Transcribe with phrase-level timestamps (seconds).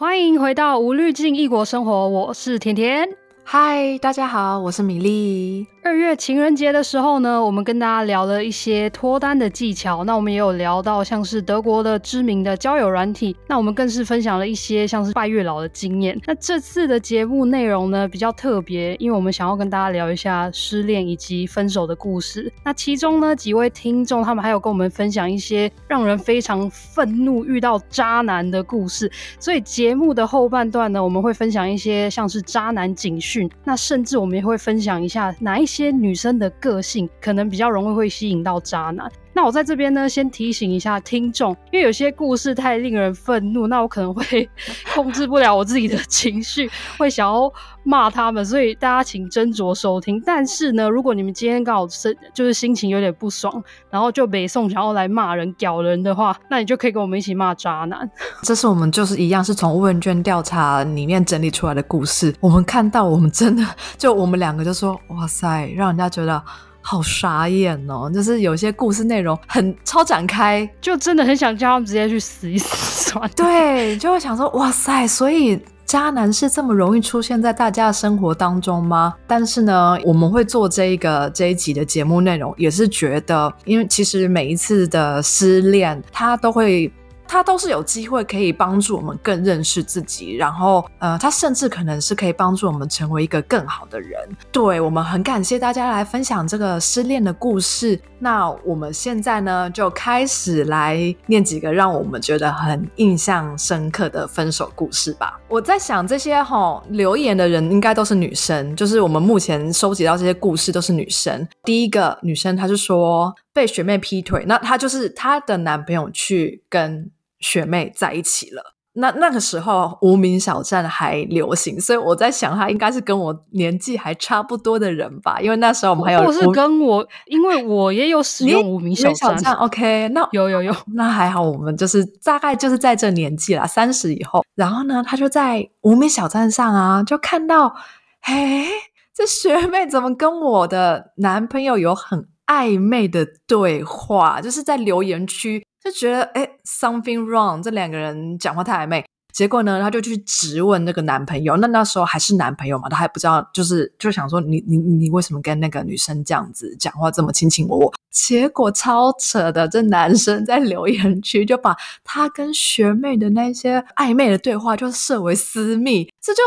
[0.00, 3.08] 欢迎回到无滤镜异国生活，我是甜甜。
[3.42, 5.66] 嗨，大家好，我是米粒。
[5.82, 10.04] 二月情人节的时候呢，我们跟大家聊了一些脱单的技巧。
[10.04, 13.34] 那我们也有聊到像是德国的知名的交友软体。
[13.46, 16.20] 那我们更是分享了一些像是拜月老的经验。
[16.26, 22.52] 那这次的节目内容呢，比较特别，因为我们想要跟大家聊一下失恋以及分手的故事。
[22.64, 29.10] 那其中呢，几位听众他们还有跟我们分享一些让人非常愤怒遇到渣男的故事。
[29.38, 33.48] 所以节目的后半段呢，我们会分享一些像是渣男警讯。
[33.64, 35.98] 那甚至我们也会分享一下哪一些。
[35.98, 39.10] 女生的个性可能比较容易会吸引到渣男。
[39.38, 44.50] 那我在这边呢，先提醒一下听众，因为有些故事太令人愤怒，那我可能会
[44.92, 47.48] 控制不了我自己的情绪，会想要
[47.84, 50.20] 骂他们，所以大家请斟酌收听。
[50.26, 58.10] 但是呢，如果你们今天刚好是就是心情有点不爽，然后就北宋想要来骂人、屌人的话，那你就可以跟我们一起骂渣男。
[58.42, 63.64] 这是我们就是一样是从问卷调查里面整理出来的故事，我们看到我们真的
[63.96, 66.42] 就我们两个就说哇塞，让人家觉得。
[66.90, 68.10] 好傻眼哦！
[68.10, 73.12] 就是有些故事内容很超展开，就真的很想叫他们直接去死一死。
[73.36, 79.14] 对，就会想说哇塞，所以渣男是这么容易出现在大家的生活当中吗？
[79.26, 86.90] 但是呢，我们会做这一个这一集的节目内容，也是觉得，因为其实每一次的失恋，他都会。
[87.28, 94.18] 它都是有机会可以帮助我们更认识自己，然后呃，它甚至可能是可以帮助我们成为一个更好的人。
[94.50, 98.00] 对，我们很感谢大家来分享这个失恋的故事。
[98.18, 105.38] 那我们现在呢，就开始来念几个让我们觉得很印象深刻的分手故事吧。
[105.48, 111.46] 我在想，这些齁留言的人应该都是女生，就是我们目前收集到这些故事都是女生。
[111.62, 117.10] 第一个女生，她是说被学妹劈腿，那她就是她的男朋友去跟。
[117.40, 129.16] 学妹在一起了，那那个时候无名小站还流行，所以我在想，他应该是跟我年纪还差不多的人吧，因为那时候我们还有，我是跟我，因为我也有使用无名小站。
[129.16, 134.44] 小站 OK，那有有有，那还好，我们就是大概就是在这年纪啦，三十以后。
[134.56, 137.76] 然后呢，他就在无名小站上啊，就看到，
[138.20, 138.66] 嘿，
[139.14, 145.64] 这学妹怎么跟我的男朋友有很暧昧的对话，就是在留言区。
[145.88, 149.02] 就觉得哎，something wrong，这两个人讲话太暧昧。
[149.32, 151.56] 结果呢，他就去质问那个男朋友。
[151.56, 157.94] 那那时候还是男朋友嘛，他还不知道，就是就想说你你你为什么跟那个女生这样子讲话这么卿卿我我？
[158.10, 161.74] 结果超扯的，这男生在留言区就把
[162.04, 166.42] 他跟学妹的那些暧昧的对话就设为私密，这就。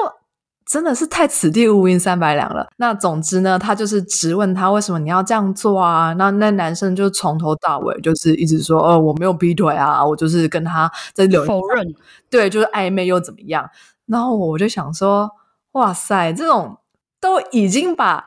[0.72, 2.66] 真的是太此地无银三百两了。
[2.78, 6.14] 那总之呢，他就是质问他为什么你要这样做啊？
[6.14, 11.94] 那那男生就从头到尾就是一直说，哦，我没有劈腿啊，我就是跟他在留否认，
[12.30, 13.70] 对，就是暧昧又怎么样？
[14.06, 15.30] 然后我就想说，
[15.74, 16.78] 哇塞，这种
[17.20, 18.26] 都已经把。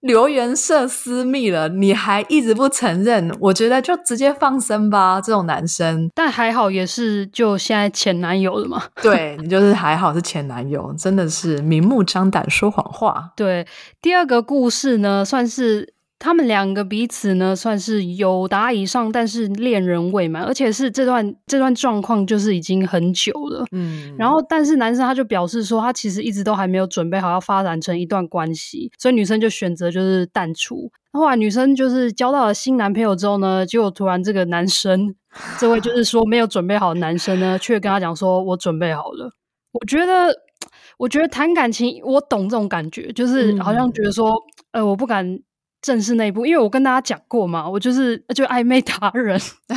[0.00, 3.30] 留言设私密了，你还一直不承认？
[3.40, 6.10] 我觉得就直接放生吧，这种男生。
[6.14, 8.82] 但还好也是就现在前男友了嘛。
[9.02, 13.32] 对，你就是还好是前男友，真的是明目张胆说谎话。
[13.36, 13.66] 对，
[14.00, 15.94] 第二个故事呢，算是。
[16.20, 23.64] 他们两个彼此呢，算是有达以上，但是恋人未满，而且是这段这段状况就是已经很久了。
[23.70, 30.90] 嗯，然后但是男生他就表示说，他其实一直都还没有准备好要发展成一段关系，所以女生就选择就是淡出。
[31.12, 35.14] 后来女生就是交到了新男朋友之后呢，结果突然这个男生，
[35.58, 39.30] 这位就是说没有准备好的男生呢，却跟他讲说，我准备好了。
[39.70, 40.34] 我觉得，
[40.98, 44.34] 我觉得谈感情，我懂这种感觉，就是好像觉得说，
[44.72, 45.38] 呃，我不敢。
[45.80, 49.40] 正式那一步，因为我跟大家讲过嘛，我就是就暧昧达人。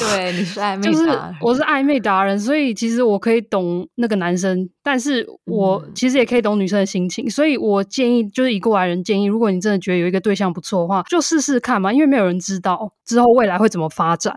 [0.00, 14.34] 对，你是暧昧达人，就是我是暧昧达人，所以其实我可以懂那个男生，但是我其实也可以懂女生的心情，嗯、所以我建议就是以过来人建议，如果你真的觉得有一个对象不错的话，就试试看嘛，因为没有人知道之后未来会怎么发展。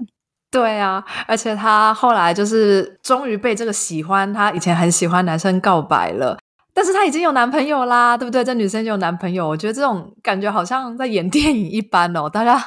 [0.52, 6.38] 对啊，而且他后来就是终于被这个喜欢他以前很喜欢男生告白了。
[6.82, 8.44] 但是她已经有男朋友啦，对不对？
[8.44, 12.28] 这女生就有男朋友，我觉得这种感觉好像在演电影一般哦。
[12.28, 12.60] 大家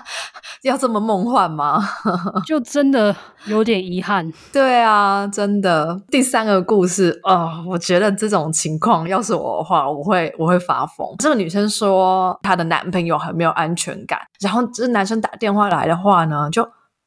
[0.62, 1.82] 要这么梦幻吗？
[2.46, 3.12] 就真的
[3.46, 4.32] 有点遗憾。
[4.52, 6.00] 对啊，真的。
[6.12, 11.08] 第三个故事哦，我觉得这种情况要是我的话，我会我会发疯。
[11.18, 16.64] 这个女生说她的男朋友很没有安全感，然后这男生打电话来的话呢，就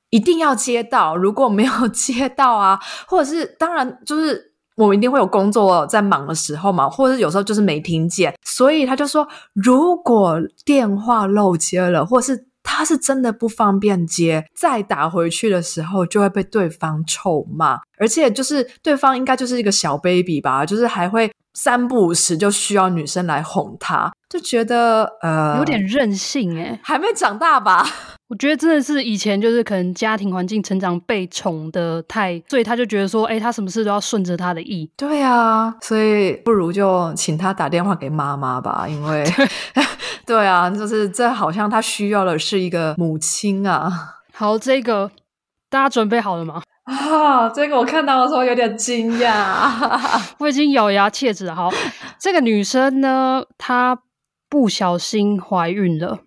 [0.10, 2.78] 一定要接到，如果没有接到啊，
[3.08, 4.47] 或者是当然就是。
[4.78, 27.84] 我们一定会有工作在忙的时候嘛，或者是有时候就是没听见，所以他就说，如果电话漏接了，或是他他是真的不方便接，再打回去的时候就会被对方臭骂，而且就是对方应该就是一个小 baby 吧，就是还会三不五时就需要女生来哄他，就觉得呃有点任性诶，还没长大吧？
[28.30, 34.90] 我觉得真的是以前就是可能家庭环境成长被宠的太，所以他就觉得说，哎，他什么事都要顺着他的意。
[34.98, 39.24] 对啊，所以不如就请他打电话给妈妈吧，因为
[39.74, 39.86] 对，
[40.28, 44.16] 对啊，就是这好像他需要的是一个母亲啊。
[44.36, 45.10] 好，这个
[45.70, 46.62] 大家准备好了吗？
[46.84, 49.72] 啊，这个我看到的时候有点惊讶，
[50.40, 51.50] 我已经咬牙切齿。
[51.50, 51.70] 好，
[52.20, 54.00] 这个女生呢，她
[54.50, 56.20] 不小心怀孕了。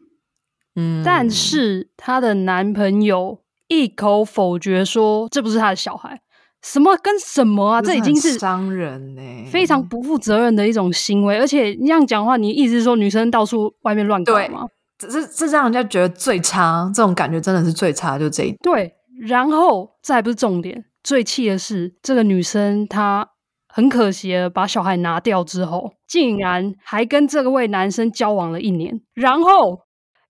[0.81, 6.21] 嗯，但是她的男朋友一口否决说这不是她的小孩，
[6.63, 7.81] 什么跟什么啊？
[7.83, 11.39] 这已经是伤人呢，非常不负责任的一种行为。
[11.39, 14.67] 而且你这样讲话，你意思是说女生到处外面乱搞吗？
[14.99, 18.59] 这这这让人家觉得最差，这种感觉真的是最差，就这一点。
[18.63, 18.93] 对，
[19.27, 23.27] 然后这还不是重点，最气的是这个女生她
[23.69, 29.83] 很可惜的把小孩拿掉之后，竟然还跟这位男生交往了一年，然后。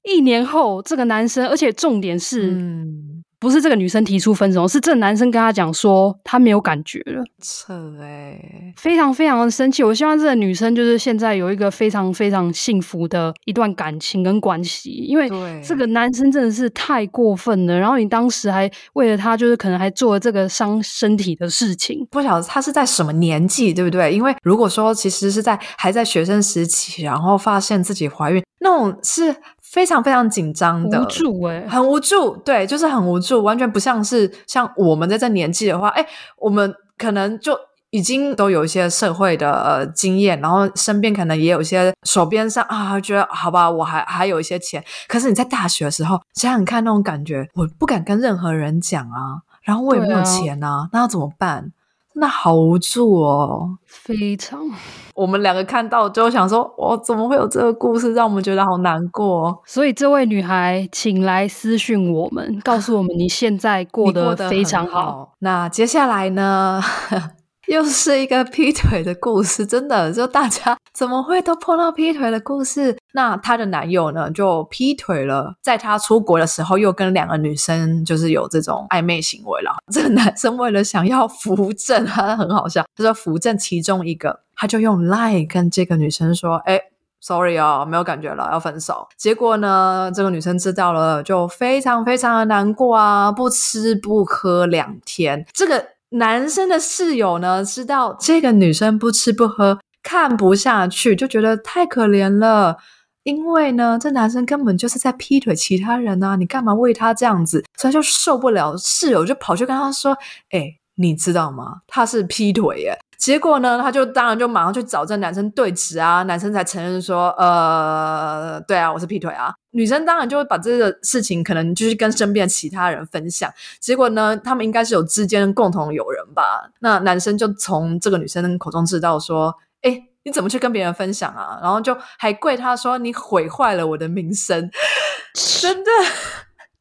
[0.02, 9.84] 一年后，这个男生，而且重点是，嗯、不是这个女生提出分手，是这个男生跟他讲说他没有感觉了，扯欸，非常非常的生气。
[9.84, 15.28] 我希望这个女生就是现在有一个非常非常幸福的一段感情跟关系，因为
[15.62, 17.78] 这个男生真的是太过分了。
[17.78, 22.06] 然后你当时还为了他，就是可能还做了这个伤身体的事情。
[22.10, 24.12] 不晓得他是在什么年纪，对不对？
[24.12, 29.36] 因为如果说其实是在还在学生时期，然后发现自己怀孕，那种是。
[29.70, 36.04] 非常非常紧张的，无助哎、欸，很无助，对，就是很无助，完全不像是像我们在这年纪的话，哎，
[36.38, 37.56] 我们可能就
[37.90, 51.70] 已经都有一些社会的呃经验，然后身边可能也有一些手边上啊，觉得好吧，我还还有一些钱，可是你在大学的时候，想想看那种感觉，我不敢跟任何人讲啊，然后我也没有钱啊，啊那要怎么办？
[52.14, 54.60] 那好无助哦，非常。
[55.14, 59.62] 我们两个看到就想说，哇，怎么会有这个故事，让我们觉得好难过。
[59.66, 65.02] 所以这位女孩，请来私讯我们，告诉我们你现在过得非常好。
[65.02, 66.80] 好，那接下来呢？
[67.70, 72.98] 又是一个劈腿的故事，真的，就大家怎么会都碰到劈腿的故事？
[73.12, 79.76] 那她的男友呢，就劈腿了，在她出国的时候，又跟两个女生就是有这种暧昧行为了。
[79.92, 86.76] 这个男生为了想要扶正，他很好笑，他说扶正其中一个，他就用 lie 跟这个女生说：“哎
[87.20, 95.46] ，sorry 哦，没有感觉了，要分手。”结果呢，这个女生知道了，就非常非常的难过啊，不吃不喝两天。
[95.52, 95.86] 这个。
[96.10, 102.76] 男生的室友呢，知道这个女生不吃不喝，看不下去，就觉得太可怜了。
[103.22, 107.62] 因为呢，这男生根本就是在劈腿其他人啊，你干嘛为他这样子？
[107.76, 110.16] 所以就受不了，室友就跑去跟他说
[110.50, 111.82] ：“诶，你知道吗？
[111.86, 119.54] 他是劈腿耶。”结果呢，他就当然就马上去找这男生对质啊，男生才承认说，呃，对啊，我是劈腿啊。
[119.72, 123.52] 女生当然就会把这个事情可能就是跟身边其他人分享。
[123.78, 126.70] 结果呢，他们应该是有之间共同友人吧？
[126.80, 131.58] 那男生就从这个女生口中知道说，诶，你怎么去跟别人分享啊？
[131.62, 134.70] 然后就还怪他说，你毁坏了我的名声，
[135.60, 135.90] 真的。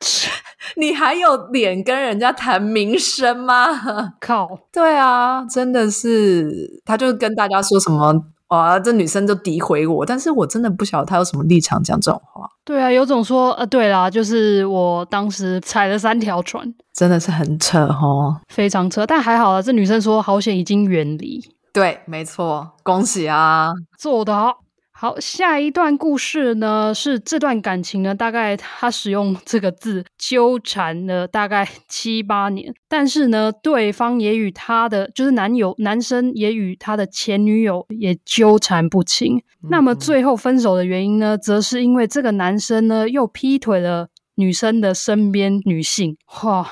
[0.78, 4.14] 你还有脸跟人家谈名声吗？
[4.22, 4.48] 靠！
[4.72, 12.50] 对啊，真的是，他就跟大家说什么啊，这女生就诋毁我，但是我真的不晓得她有什么立场讲这种话。
[12.66, 19.06] 对啊，有种说，呃，对啦，就是我当时踩了三条船，真的是很扯哦，非常扯。
[19.06, 21.40] 但还好啊，这女生说好险已经远离。
[21.72, 24.58] 对，没错，恭喜啊，做得好。
[25.02, 39.38] 好，下一段故事呢，是这段感情呢，大概他使用这个字纠缠了大概七八年，但是呢，对方也与他的就是男友男生也与他的前女友也纠缠不清。
[39.64, 46.18] 嗯、那么最后分手的原因呢，则是因为这个男生呢又劈腿了女生的身边女性。
[46.44, 46.66] 哇！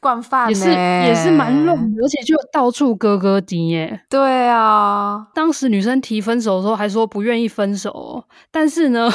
[0.00, 4.02] 惯犯也是也是蛮乱，而且就到处哥哥滴耶。
[4.08, 9.10] 对啊，当时女生提分手的时候还说不愿意分手，但是呢，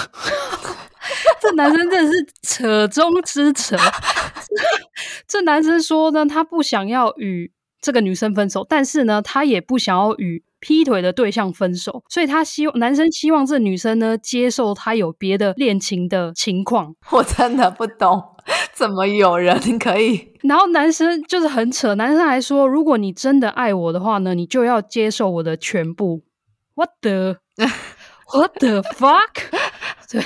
[1.41, 3.75] 这男生真的是扯中之扯。
[5.27, 16.95] 这男生说呢，他不想要与这个女生分手，但是呢，他也不想要与劈腿的对象分手，所以他希望男生希望这女生呢接受他有别的恋情的情况。
[17.11, 18.21] 我真的不懂。
[18.73, 20.33] 怎么有人可以？
[20.41, 26.23] 然后男生就是很扯，男生还说，如果你真的爱我的话呢，你就要接受我的全部。
[26.73, 27.37] What the
[28.33, 29.51] What the fuck？
[30.09, 30.23] 对，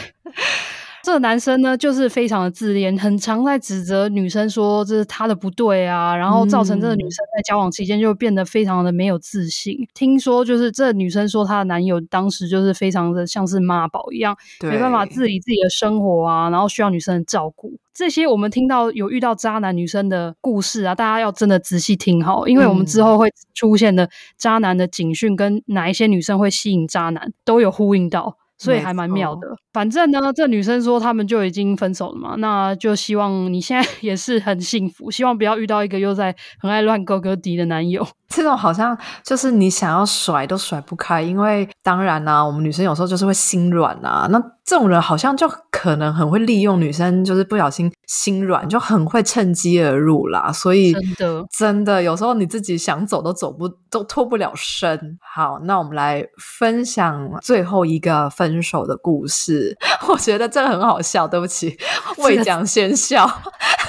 [1.03, 9.77] 这这个男生呢，就是非常的自恋，很常在指责女生说这是他的不对啊，然后造成这个女生在交往期间就变得非常的没有自信。
[9.79, 17.77] 嗯、听说就是这女生说她的男友当时就是非常的像是妈宝一样，没办法自理自己的生活啊，然后需要女生的照顾。
[17.93, 28.39] 这些我们听到有遇到渣男女生的故事啊，大家要真的仔细听好，因为我们之后会出现的渣男的警讯跟哪一些女生会吸引渣男都有呼应到。
[28.57, 29.48] 所以还蛮妙的。
[29.74, 38.07] 反正呢，这女生说他们就已经分手了嘛，那就希望你现在 也是很幸福，希望不要遇到一个又在很爱乱勾勾 敌的男友。
[38.36, 44.28] 这种好像就是你想要甩都甩不开，因为当然啦、啊，我们女生有时候就是会心软啊。
[44.32, 50.52] 那这种人好像就可能很会利用女生，就是不小心心软，就很会趁机而入啦。
[50.52, 55.18] 所以 真的真的有时候你自己想走都走不都脱不了身。
[55.22, 59.78] 好，那我们来分享最后一个分手的故事。
[60.08, 61.78] 我觉得这个很好笑，对不起，
[62.18, 63.30] 未讲先笑。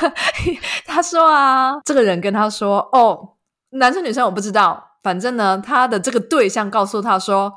[0.86, 3.30] 他说啊，这个人跟他说哦。
[3.74, 7.54] 男生女生我不知道，反正呢，他的这个对象告诉他说：“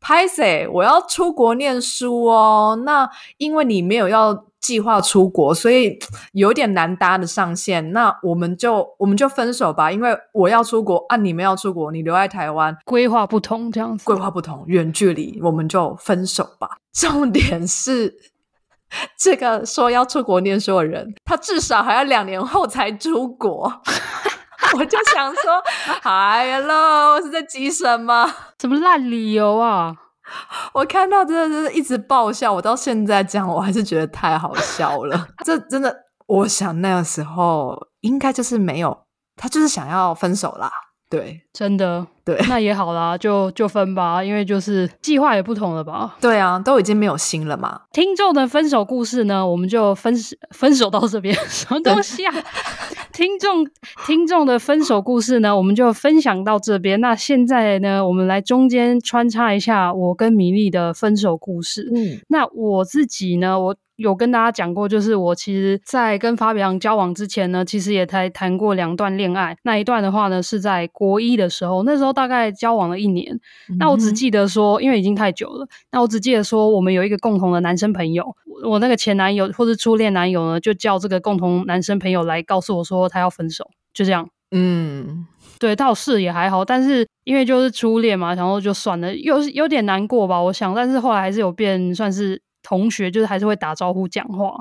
[0.00, 2.80] 拍谢，我要出国念书哦。
[2.84, 5.98] 那因为你没有要计划出国，所以
[6.32, 7.92] 有点难搭的上线。
[7.92, 16.78] 那我们就我们就分手吧，因为我要出国啊，你们要出国，你留在台湾，规划不同，这样子，规划不同，远距离，我们就分手吧。
[16.92, 18.16] 重点是，
[19.18, 23.82] 这个说要出国念书的人，他至少还要两年后才出国。”
[24.76, 25.62] 我就想说
[26.02, 28.28] ，Hello，是在急什么？
[28.60, 29.94] 什么烂理由啊？
[30.72, 35.28] 我看到真的是一直爆笑，我到现在讲，我还是觉得太好笑了。
[35.44, 35.96] 这真的，
[36.26, 39.04] 我想那个时候应该就是没有，
[39.36, 40.70] 他就是想要分手啦。
[41.10, 46.16] 对，真的，对，那也好啦，就就分吧，因为就是计划也不同了吧？
[46.20, 47.80] 对啊，都已经没有心了嘛。
[47.92, 50.14] 听众的分手故事呢，我们就分
[50.50, 52.34] 分手到这边，什么东西啊？
[53.18, 53.66] 听众
[54.06, 57.00] 听众的分手故事呢，我们就分享到这边。
[57.00, 61.90] 那现在呢，我们来中间穿插一下我跟米粒的分手故事。
[61.92, 63.76] 嗯，那我自己呢，我。
[63.98, 69.56] 有跟大家讲过，就是我其实，在跟法比昂交往之前呢，其实也才谈过两段恋爱。
[69.64, 73.34] 那一段的话呢，是在国一的时候，那时候大概交往了一年。
[73.68, 84.28] 嗯、那我只记得说，因为已经太久了，那我只记得说，我们有一个共同的男生朋友，我那个前男友或是初恋男友呢，就叫这个共同男生朋友来告诉我说他要分手，就这样。
[84.52, 85.26] 嗯，
[85.58, 92.40] 对，倒是也还好，但是因为就是初恋嘛，然后就算了，有有点难过吧，我想，但是后来还是有变，算是。
[92.68, 94.54] 同学就是还是会打招呼讲话，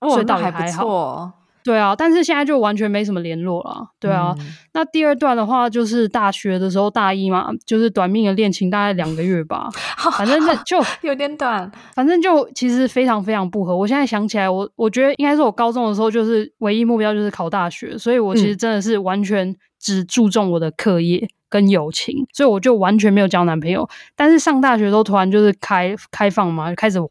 [0.00, 1.30] 哦、所以倒也还好。
[1.62, 3.86] 对啊，但是现在就完全没什么联络了。
[4.00, 9.70] 对啊，嗯、那第二段的话就是大学的时候，大一嘛，就是短命的恋情，大概两个月吧。
[10.18, 13.76] 反正那就有点短，反正就其实非常非常不合。
[13.76, 21.18] 我现在想起来，我我觉得应该是我高中的时候，就是唯一目标就是考大学，所以我其实真的是完全只注重我的课业。
[21.18, 23.86] 嗯跟友情，所以我就完全没有交男朋友。
[24.16, 27.08] 但是上大学都突然就是开开放嘛，开始玩，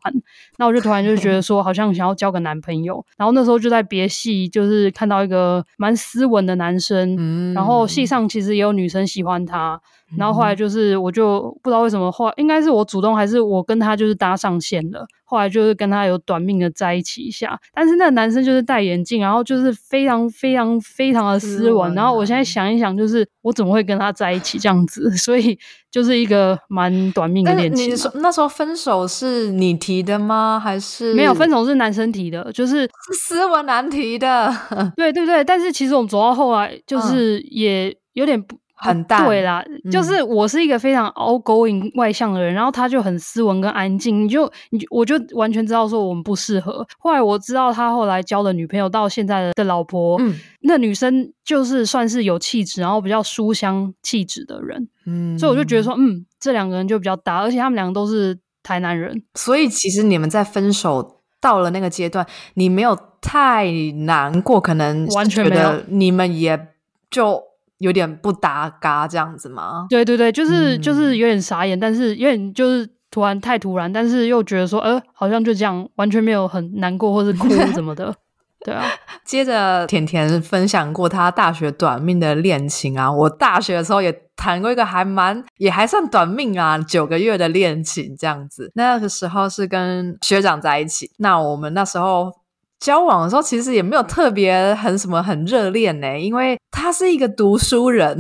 [0.57, 3.05] 那我就突然就觉得说，好像想要交个男朋友。
[3.17, 9.79] 然后那时候就在别系，就是看到一个蛮斯文的男生，嗯、然后系上其实也有女生喜欢他。
[10.17, 15.07] 然后后来就是，我就不知道为什么，后来应该是我主动，还是我跟他就是搭上线了。
[15.23, 21.95] 后来就是跟他有短命的在一起一下，但是那个男生就是戴眼镜，然后就是非常非常非常的斯文。
[21.95, 25.09] 然后我现在想一想，就是我怎么会跟他在一起这样子？
[25.17, 25.57] 所以
[25.89, 27.91] 就是一个蛮短命的恋情。
[27.91, 30.59] 你说那时候分手是你提的吗？
[30.63, 32.51] 还是没有分手是男生提的？
[32.53, 34.53] 就是是斯文男提的。
[34.95, 38.55] 对对对，但是其实我们走到后来，就是也有点不。
[38.83, 46.85] 很大对啦，嗯、就是我是一个非常 outgoing 外向的人，然后他就很斯文跟安静，你就你我就完全知道说我们不适合。
[46.97, 63.71] 后来我知道他后来交的女朋友到现在的的老婆，嗯，那女生就是算是有气质，然后比较书香气质的人，嗯，所以我就觉得说，嗯，这两个人就比较搭，而且他们两个都是台南人，所以其实你们在分手到了那个阶段，你没有太
[64.05, 66.67] 难过，可能完全觉得你们也
[67.11, 67.50] 就。
[67.81, 69.87] 有点不搭嘎这样子吗？
[69.89, 78.15] 对对对，就是、嗯、就是有点傻眼，但是有点就是突然太突然，但是又觉得说，呃，好像就这样，完全没有很难过或是哭什么的。
[78.63, 78.85] 对啊，
[79.25, 88.71] 接着甜甜分享过她大学短命的恋情啊，我大学的时候也谈过一个还蛮也还算短命啊，九个月的恋情这样子。
[88.75, 92.40] 那个时候是跟学长在一起，那我们那时候。
[92.81, 98.19] 交往的时候其实也没有特别很什么很热恋呢，因为他是一个读书人，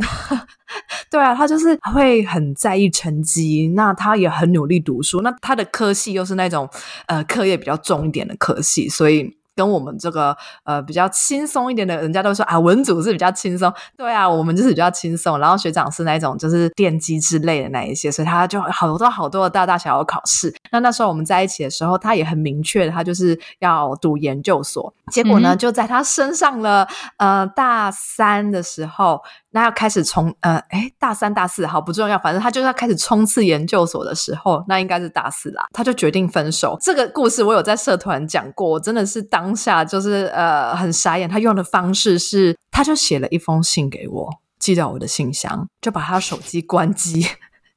[1.11, 6.69] 对啊，他就是会很在意成绩，那他也很努力读书，那他的科系又是那种
[7.07, 9.40] 呃课业比较重一点的科系，所以。
[9.55, 15.37] 跟我们这个呃比较轻松一点的，人家都说啊文组是比较轻松，对啊，我们就是比较轻松。
[15.39, 20.53] 然后学长是那种就是电机之类的那一些，所以他就好多好多的大大小小考试。
[20.71, 24.93] 那那时候我们在一起的时候，他也很明确的，他就是要读研究所。
[25.11, 29.21] 结果呢，嗯、就在他升上了呃大三的时候。
[29.51, 36.77] 那要开始冲呃，诶大三、大四，好不重要，反正他就是要开始冲刺研究所的时候，那应该是大四啦，他就决定分手。
[36.81, 41.29] 这个故事我有在社团讲过，我真的是当下就是呃很傻眼。
[41.29, 44.29] 他用的方式是，他就写了一封信给我，
[44.59, 47.25] 寄到我的信箱，就把他手机关机。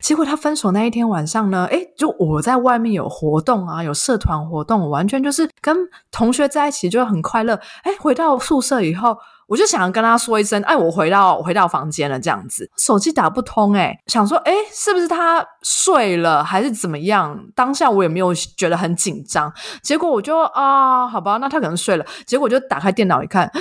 [0.04, 5.74] 结果他分手那一天晚上呢，诶就我在外面有活动啊，有社团活动，完全就是跟
[6.10, 7.54] 同学在一起就很快乐。
[7.84, 9.16] 诶回到宿舍以后。
[9.46, 17.38] 我就想要跟他说一声，哎，我回到我回到房间了，这样子，手机打不通，哎，想说，哎，是不是他睡了，还是怎么样？
[17.54, 22.06] 当下我也没有觉得很紧张，结果我就啊，好吧，那他可能睡了。
[22.26, 23.52] 结果我就打开电脑一看，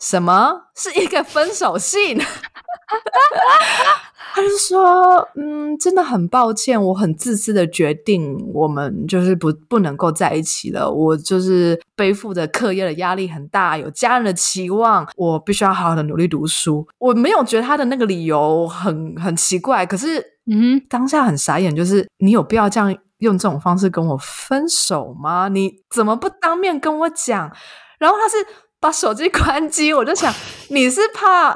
[0.00, 2.20] 什么是一个分手信？
[4.34, 10.88] 他就说：“嗯，真的很抱歉，我很自私的决定，我们就是不不能够在一起了。
[10.88, 16.86] 我就是背负着课业的压力很大，有家人的期望，我必须要好好的努力读书。
[16.98, 25.48] 我没有觉得他的那个理由很很奇怪，可是，嗯，当下很傻眼，就是你有必要这样用这种方式跟我分手吗？
[25.48, 27.50] 你怎么不当面跟我讲？
[27.98, 28.36] 然后他是
[28.78, 30.32] 把手机关机，我就想，
[30.68, 31.52] 你是怕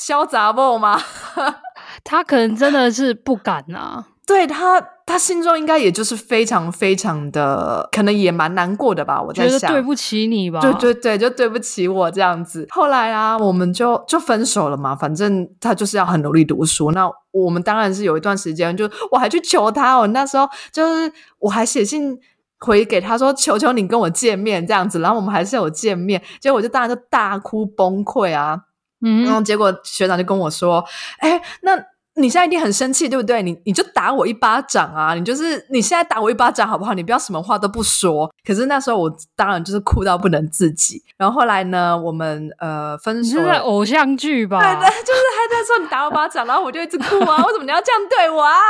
[0.00, 0.98] 小杂某吗？”
[2.02, 9.20] 他可能真的是不敢啊，对他，他心中应该也就是非常非常的，可能也蛮难过的吧。
[9.20, 10.60] 我在想，觉得对不起你吧？
[10.60, 12.66] 对对对，就对不起我这样子。
[12.70, 14.94] 后来啊，我们就就分手了嘛。
[14.94, 16.92] 反正他就是要很努力读书。
[16.92, 19.96] 那我们当然是有一段时间，就我还去求他。
[19.98, 22.16] 我那时候就是我还写信
[22.60, 26.22] 回给他说：“求求你跟我见面这样子。”然后我们还是有见面。
[26.40, 28.60] 结果我就当然就大哭崩溃啊。
[29.02, 30.84] 嗯，然后结果学长就跟我说
[31.20, 31.72] ：“哎，那
[32.14, 33.40] 你现在一定很生气，对不对？
[33.42, 35.14] 你你就打我一巴掌啊！
[35.14, 36.92] 你就是你现在打我一巴掌好不好？
[36.92, 38.30] 你不要什么话都不说。
[38.44, 41.02] 可是那时候我当然就是哭到不能自己。
[41.16, 44.58] 然后后来呢，我们呃分手了，是偶像剧吧？
[44.58, 47.42] 对对，就是还在说你打我巴掌，然后我就一直哭啊！
[47.46, 48.52] 为什么你要这样对我啊？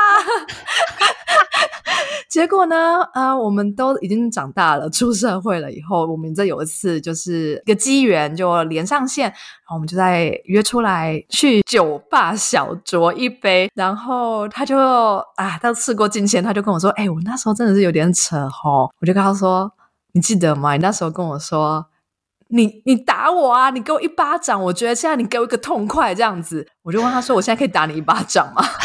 [2.28, 9.26] 结果呢，啊、呃，我们都已经长大了，出社会了以后，我们这有一次就是一个机缘，就连上线。
[9.26, 9.34] 然
[9.66, 14.76] 后我们就在约出来去酒吧小酌一杯，然后他就
[15.36, 19.70] 啊，他事过境迁，他就跟我说：“哎、我那时候真的是有点扯吼。”我就跟他说
[20.12, 20.72] ：“你记得吗？
[20.72, 21.86] 你那时候跟我说，
[22.48, 28.62] 你 你打我啊，你给我一巴掌，我觉得现在你给我一个痛快这样子。”我就问他说：“我现在可以打你一巴掌吗？”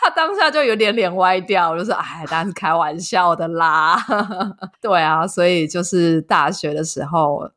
[0.00, 3.96] 他当下就有点脸歪掉，就说：“哎，当然是开玩笑的啦。
[4.82, 7.48] ”对啊，所以就是大学的时候。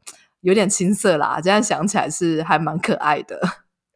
[0.41, 3.37] 有点青涩啦，这样想起来是还蛮可爱的。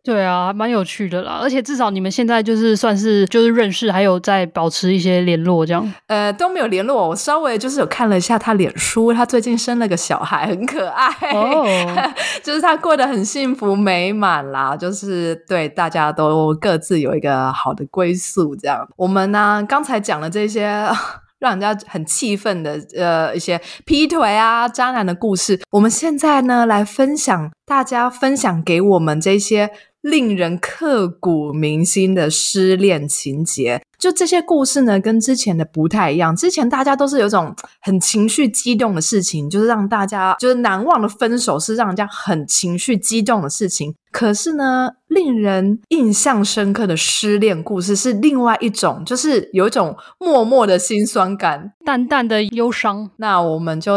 [0.03, 1.39] 对啊，蛮有趣的啦。
[1.41, 5.93] 而且至少你们现在就是算是就是认识，还有在保持一些联络这样。
[6.07, 7.09] 呃，都没有联络。
[7.09, 11.07] 我稍微就是有看了一下他脸书，他最近生了个小孩，很可爱。
[11.33, 11.65] 哦，
[12.41, 14.75] 就是他过得很幸福美满啦。
[14.75, 18.87] 就是对大家都各自有一个好的归宿这样。
[18.97, 20.87] 我们呢，刚才讲了这些。
[21.41, 25.59] 让人家很气愤的，呃，一些劈腿啊、渣男的故事。
[25.71, 33.81] 我们现在呢，来分享大家分享给我们这些令人刻骨铭心的失恋情节。
[33.97, 36.35] 就这些故事呢，跟之前的不太一样。
[36.35, 43.93] 之前大家都是有种很情绪激动的事情，就是让大家就是难忘的分手，是让人家很情绪激动的事情。
[44.11, 53.09] 可是呢，令人印象深刻的失恋故事是另外一种，就是有一种默默的心酸感，淡淡的忧伤。
[53.17, 53.93] 那我们就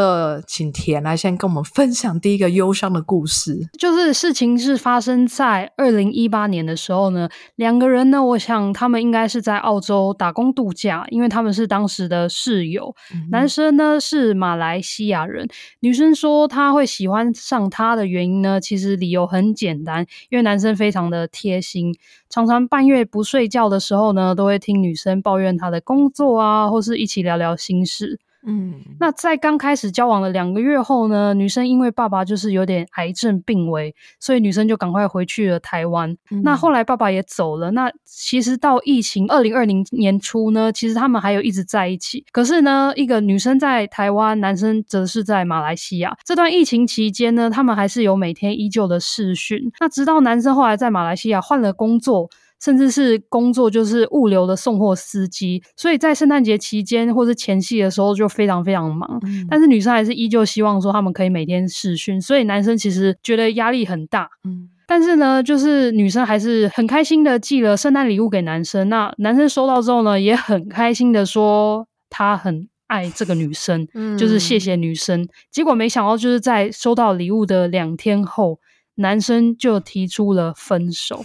[0.46, 3.68] 请田来先跟我们分享第一个忧伤的故事。
[3.78, 12.94] 就是事情是发生在二零一八年的时候呢，两个人呢，我想他们应该是在澳洲打工度假，因为他们是当时的室友。
[13.12, 15.48] 嗯、男生呢是马来西亚人，
[15.80, 20.03] 女生说她会喜欢上他的原因呢，其实理由很简单。
[20.30, 21.94] 因为男生非常的贴心，
[22.30, 28.18] 常常半夜不睡觉的时候呢，都会听女生抱怨她的工作啊，或是一起聊聊心事。
[28.46, 36.10] 嗯，那在刚开始交往了两个月后呢，女生因为爸爸就是有点癌症病危，所以女生就赶快回去了台湾。
[36.30, 37.70] 嗯、那后来爸爸也走了。
[37.70, 42.24] 那其实到疫情二零二零年初呢，其实他们还有一直在一起。
[42.32, 46.14] 可是呢，一个女生在台湾，男生则是在马来西亚。
[46.24, 49.72] 这段疫情期间呢，他们还是有每天依旧的视讯。
[49.80, 52.28] 那直到男生后来在马来西亚换了工作。
[52.64, 59.20] 甚至是工作就是物流的送货司机，所以在圣诞节期间或是前夕的时候就非常非常忙。
[59.26, 64.30] 嗯、但是女生还是依旧希望说他们可以每天试训，所以男生其实觉得压力很大。
[64.48, 68.88] 嗯，但是呢，就是女生还是很开心的寄了圣诞礼物给男生。
[68.88, 75.28] 那男生收到之后呢，也很开心的说他很爱这个女生，嗯、就是谢谢女生。
[75.50, 78.58] 结果没想到就是在收到礼物的两天后，
[78.94, 81.24] 男生就提出了分手。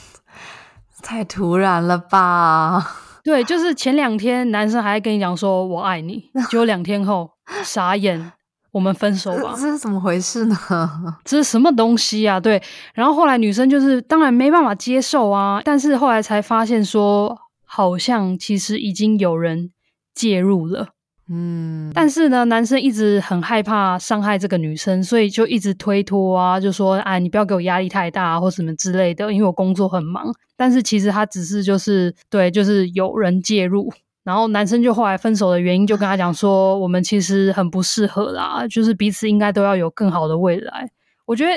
[1.02, 2.86] 太突然了吧？
[3.24, 7.30] 对，就是前两天男生还在跟你讲说我爱你， 结果两天后
[7.64, 8.32] 傻眼，
[8.72, 9.54] 我们分手吧。
[9.56, 10.56] 这是怎么回事呢？
[11.26, 12.40] 这是什么东西啊？
[12.40, 12.62] 对，
[12.94, 19.72] 然后后来女生就是当然没办法接受啊，但是后来才发现说，好像其实已经有人
[20.14, 20.90] 介入了。
[21.32, 40.90] 嗯，但是呢，男生一直很害怕伤害这个女生，所以就一直推脱啊，就说：“哎，你不要给我压力太大，或什么之类的，因为我工作很忙。”但是其实他只是就是对，就是有人介入，然后男生就后来分手的原因就跟他讲说：“我们其实很不适合啦， 就是彼此应该都要有更好的未来。”
[41.28, 41.52] 我觉得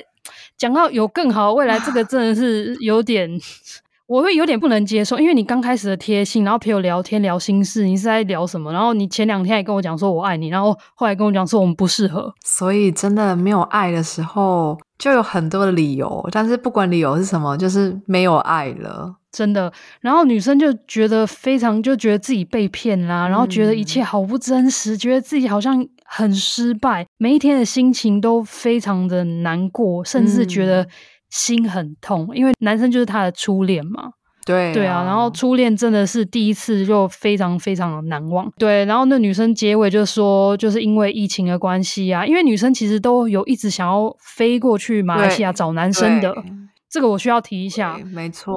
[0.59, 3.41] 讲到有更好的未来，这个真的是有点。
[4.13, 8.71] 我会有点不能接受，因为你刚开始的贴心，然后陪我聊天聊心事，你是在聊什么？
[8.71, 12.31] 然后你前两天也跟我讲说我爱你，然后后来跟我讲说我们不适合。
[12.45, 16.29] 所以真的没有爱的时候，就有很多的理由。
[16.31, 19.73] 但是不管理由是什么，就是没有爱了，真的。
[20.03, 30.87] 然后女生就觉得非常，就觉得自己被骗啦，然后觉得一切好不真实，嗯、觉得自己好像很失败，每一天的心情都非常的难过，甚至觉得。
[31.33, 34.11] 心很痛，因为男生就是他的初恋嘛。
[34.45, 38.53] 对啊，对啊，然后初恋真的是第一次就非常非常的难忘。
[38.59, 46.35] 对，然后那女生结尾就说，就是因为疫情的关系啊，因为女生其实都有一直想要飞过去马来西亚找男生的，
[46.91, 47.97] 这个我需要提一下。
[48.13, 48.53] 没错，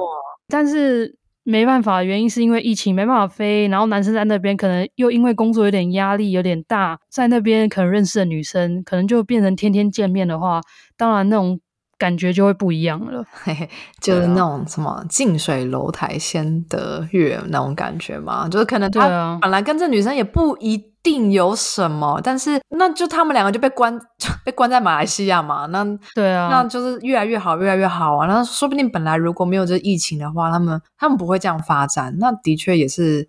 [0.48, 10.60] 但是没办法，原因是因为疫情没办法飞，然后男生在那边可能又因为工作有点压力有点大，在那边可能认识的女生可能就变成天天见面的话，
[10.96, 11.60] 当然那种。
[11.98, 13.68] 感觉就会不一样了，嘿嘿，
[14.00, 23.98] 就是那种什么近水楼台先得月那种感觉嘛，就是可能他本来跟这女生也不一定有什么，但是那就他们两个就被关
[24.44, 28.26] 被关在马来西亚嘛，那对啊，那就是越来越好，越来越好啊。
[28.26, 32.14] 那说不定本来如果没有这疫情的话，他们他们不会这样发展。
[32.18, 33.26] 那的确也是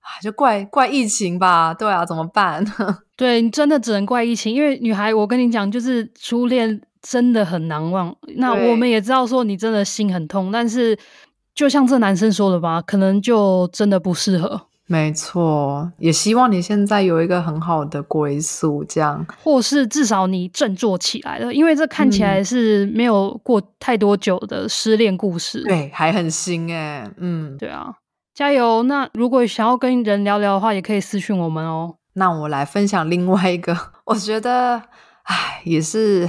[0.00, 2.62] 啊，就怪怪疫情吧，对啊，怎么办？
[3.16, 6.82] 对，你真的只能怪疫情，因为女孩，我跟你讲，就是初恋。
[7.02, 8.14] 真的很难忘。
[8.36, 10.98] 那我们也知道说你真的心很痛，但是
[11.54, 14.62] 就像这男生说的吧，可能就真的不适合。
[14.86, 25.60] 没错，也希望你现在有一个很好的归宿，这样，或是至少你振作起来了，因为这看起来是没有过太多久的失恋故事。
[25.60, 27.08] 嗯，对，还很新诶。
[27.18, 27.94] 嗯，对啊，
[28.34, 28.82] 加油！
[28.82, 31.94] 那如果想要跟人聊聊的话，也可以私讯我们哦。
[32.14, 34.82] 那我来分享另外一个， 我觉得，
[35.22, 36.28] 唉，也是。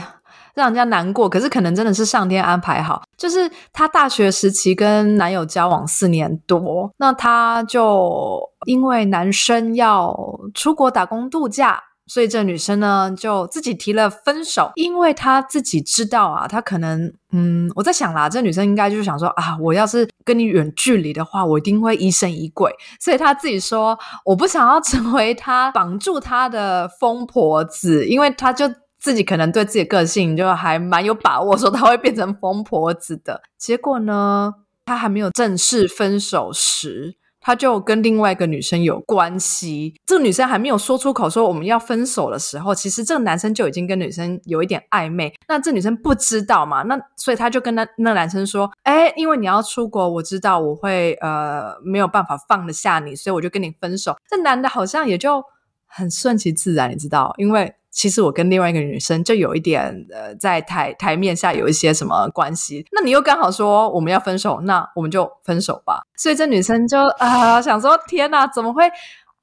[0.54, 3.04] 让人家难过，可是可能真的是上天安排好。
[3.18, 10.16] 就是她大学时期跟男友交往四年多，那她就因为男生要
[10.54, 14.72] 出国打工度假，所以这女生呢就自己提了分手。
[14.76, 22.74] 因为她自己知道啊，她可能嗯，我在想啦，这女生应该就是想说啊，我要是跟你远距离的话，我一定会疑神疑鬼。
[23.00, 28.70] 所以她自己说，我不想要成为她绑住她的疯婆子，因为她就。
[29.02, 33.42] 自己可能对自己的个性就还蛮有把握，说他会变成疯婆子的。
[33.58, 34.54] 结果呢，
[34.86, 39.96] 他还没有正式分手时，他就跟另外一个女生有关系。
[40.06, 45.34] 这个女生还没有说出口说我们要分手的时候，其实这个男生就已经跟女生有一点暧昧。
[45.48, 46.84] 那这女生不知道嘛？
[46.84, 55.44] 那所以他就跟那那男生说：“诶，因为你要出国，我知道我会呃没有办法放得下你，所以我就跟你分手。”这男的好像也就
[55.88, 57.74] 很顺其自然，你知道，因为。
[57.92, 62.86] 其实我跟另外一个女生就有一点呃，在台台面下有一些什么关系。
[62.94, 66.02] 那你又刚好说我们要分手，那我们就分手吧。
[66.16, 68.90] 所以这女生就啊、想说：天哪，怎么会？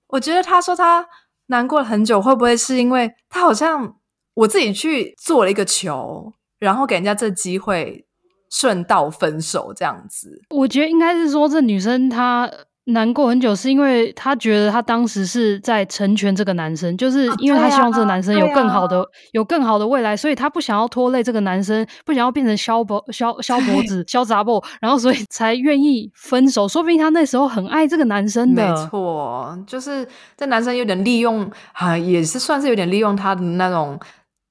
[0.09, 1.07] 我觉得她说她
[1.49, 3.97] 难过了很久，会不会是因为她好像
[4.35, 8.07] 我自己去做了一个球，然后给人家这机会
[8.51, 10.41] 顺道分手这样子？
[10.49, 12.51] 我觉得应该是说这女生她。
[12.89, 26.67] 难过很久，是因为他觉得他当时是在成全这个男生，就是因为他希望这个男生有更好的、啊啊、有更好的未来，所以他不想要拖累这个男生，不想要变成萧脖萧萧脖子萧杂布，然后所以才愿意分手。
[26.67, 33.99] 说不定他那时候很爱这个男生的，没错，就是这男生有点利用，啊，也是算是有点利用他的那种。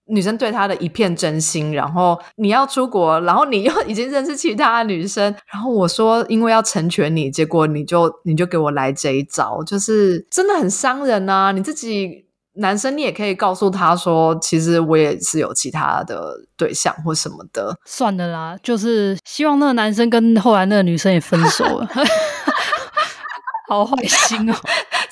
[0.10, 11.52] 女生对他的一片真心，然后你要出国，然后你又已经认识其他的女生，然后我说因为要成全你，结果你就你就给我来这一招，就是真的很伤人啊！
[11.52, 17.78] 你自己男生，你也可以告诉他说，其实我也是有其他的对象或什么的。
[17.86, 21.88] 算了啦，就是希望那个男生跟后来那个女生也分手了。
[23.70, 24.56] 好坏心哦！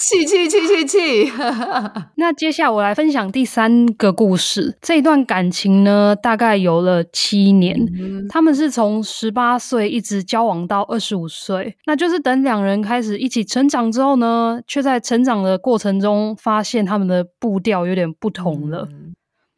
[0.08, 1.32] 气气气气气！
[2.18, 4.78] 那接下来我来分享第三个故事。
[4.80, 7.76] 这一段感情呢，大概有了七年。
[8.00, 18.88] 嗯、他们是从十八岁一直交往到二十五岁，那就是等两人开始一起成长之后呢，却在成长的过程中发现他们的步调有点不同了。
[18.92, 19.05] 嗯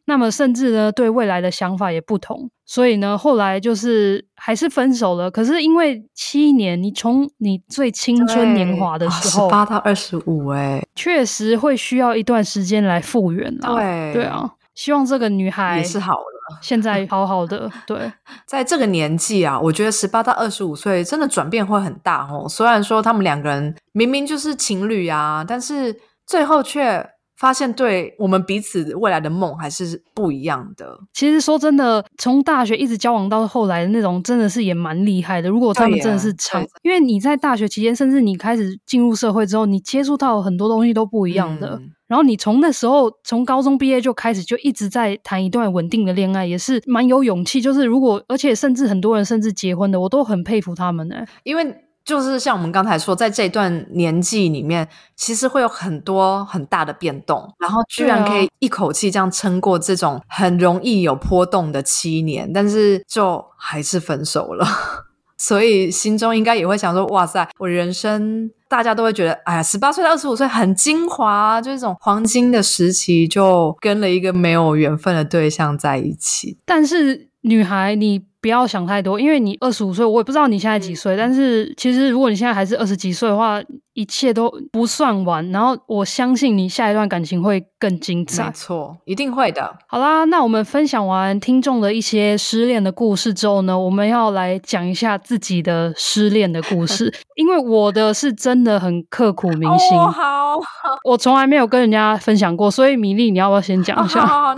[0.10, 5.30] 那么甚至呢，对未来的想法也不同，所以呢，后来就是还是分手了。
[5.30, 13.76] 可是因为七年，你从你最青春年华的时候，十八到二十五，哎，确实会需要一段时间来复原啊。
[13.76, 17.70] 对，对啊，希望这个女孩也是好了，现在好好的。
[17.86, 18.10] 对，
[18.48, 22.48] 在这个年纪啊，我觉得十八到二十五岁真的转变会很大哦。
[22.48, 27.06] 虽然说他们两个人明明就是情侣啊，但是最后却。
[27.38, 31.00] 发现对我们彼此未来的梦还是不一样的。
[31.14, 35.50] 其实说真的，从大学一直交往到后来的那种，真的是也蛮厉害的。
[35.50, 41.76] 如果他们真的是长，因为你在大学期间，甚至你开始进入社会之后，你接触到很多东西都不一样的。
[41.76, 47.62] 嗯、然后你从那时候从高中毕业就开始就一直在谈一段稳定的恋爱，也是蛮有勇气。
[47.62, 51.76] 就是如果而且甚至很多人甚至结婚的，我都很佩服他们呢、欸，因为。
[52.08, 64.66] 就是像我们刚才说，在这段年纪里面，其实会有很多很大的变动，然后居然可以一口气这样撑过这种很容易有波动的七年，但是就还是分手了。
[65.38, 76.58] 所以心中应该也会想说：哇塞，我人生大家都会觉得，哎呀，十八岁到二十五岁很精华，就是这种黄金的时期，就跟了一个没有缘分的对象在一起。
[76.66, 78.22] 但是女孩，你。
[78.40, 81.16] 不要想太多，因为你二十五岁，我也不知道你现在几岁。
[81.16, 83.60] 嗯、但是其实，如果你现在还是二十几岁的话，
[83.94, 85.46] 一切都不算晚。
[85.52, 88.46] 然后我相信你下一段感情会更精彩。
[88.46, 89.76] 没错，一定会的。
[89.88, 97.14] 好啦，那我们分享完听众的一些失恋的故事之后呢，我们要来讲一下自己的失恋的故事。
[97.36, 99.98] 因为我的是真的很刻骨铭心。
[99.98, 100.60] 哦，好，
[101.04, 104.22] 我从来没有跟人家分享过，所以米粒，你要不要先讲一下？
[104.22, 104.58] 哦好好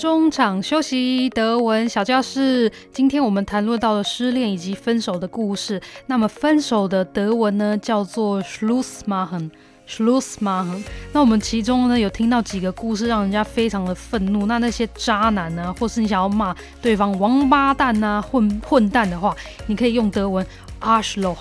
[0.00, 2.72] 中场休息，德文小教室。
[2.90, 5.78] 今天我们谈论到了失恋以及分手的故事。
[6.06, 9.50] 那么分手的德文呢，叫做 Schluss machen。
[9.86, 10.82] Schluss machen。
[11.12, 14.46] 那我们其中呢有听到几个故事，让人家非常的愤怒。
[14.46, 19.36] 那那些渣男呢，或是你想要骂对方王八蛋呐、啊、混混蛋的话，
[19.66, 20.46] 你可以用德文
[20.80, 21.36] arschlo。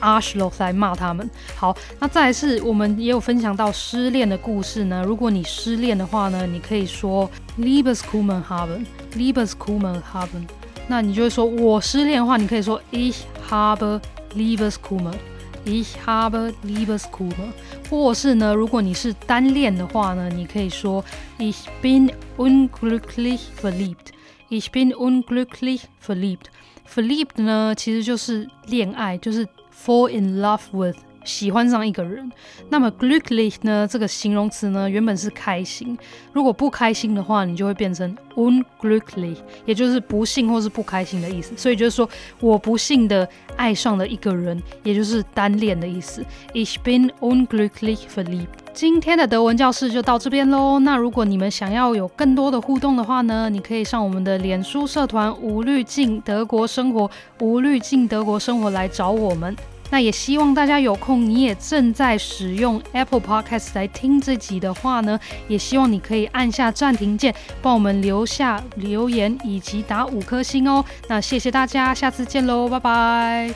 [0.00, 1.28] 阿什洛来骂他们。
[1.56, 5.02] 好，那再来是我们也有分享到失恋的故事呢。
[5.06, 10.46] 如果你失恋的话呢，你可以说 Liebeskummer haben，Liebeskummer haben。
[10.86, 14.00] 那你就会说我失恋的话，你可以说 Ich habe
[14.34, 17.52] Liebeskummer，Ich habe Liebeskummer。
[17.90, 21.04] 或是呢，如果你是单恋的话呢，你可以说
[21.38, 26.46] Ich bin unglücklich verliebt，Ich bin unglücklich verliebt。
[26.90, 29.46] Verliebt 呢，其实就是恋爱，就是。
[29.78, 32.30] Fall in love with，喜欢上一个人。
[32.68, 33.86] 那么 glücklich 呢？
[33.90, 35.96] 这个形容词呢，原本是开心。
[36.32, 41.56] 如果不开心的话，你就会变成 unglücklich，也就是不幸或是不开心的意思。
[41.56, 42.08] 所以就是说
[42.40, 46.24] 我不幸的爱上了一个人，也就是单恋的意思。
[46.54, 48.46] Ich bin unglücklich verliebt。
[48.72, 50.78] 今天的德文教室就到这边喽。
[50.78, 59.56] 那如果你们想要有更多的互动的话呢，你可以上我们的脸书社团“无滤镜德国生活”，无滤镜德国生活来找我们。
[59.90, 70.84] 那也希望大家有空，你也正在使用 Apple Podcast 来听这集的话呢，也希望你可以按下暂停键，帮我们留下留言以及打五颗星哦。
[71.08, 73.54] 那谢谢大家，下次见喽，拜拜。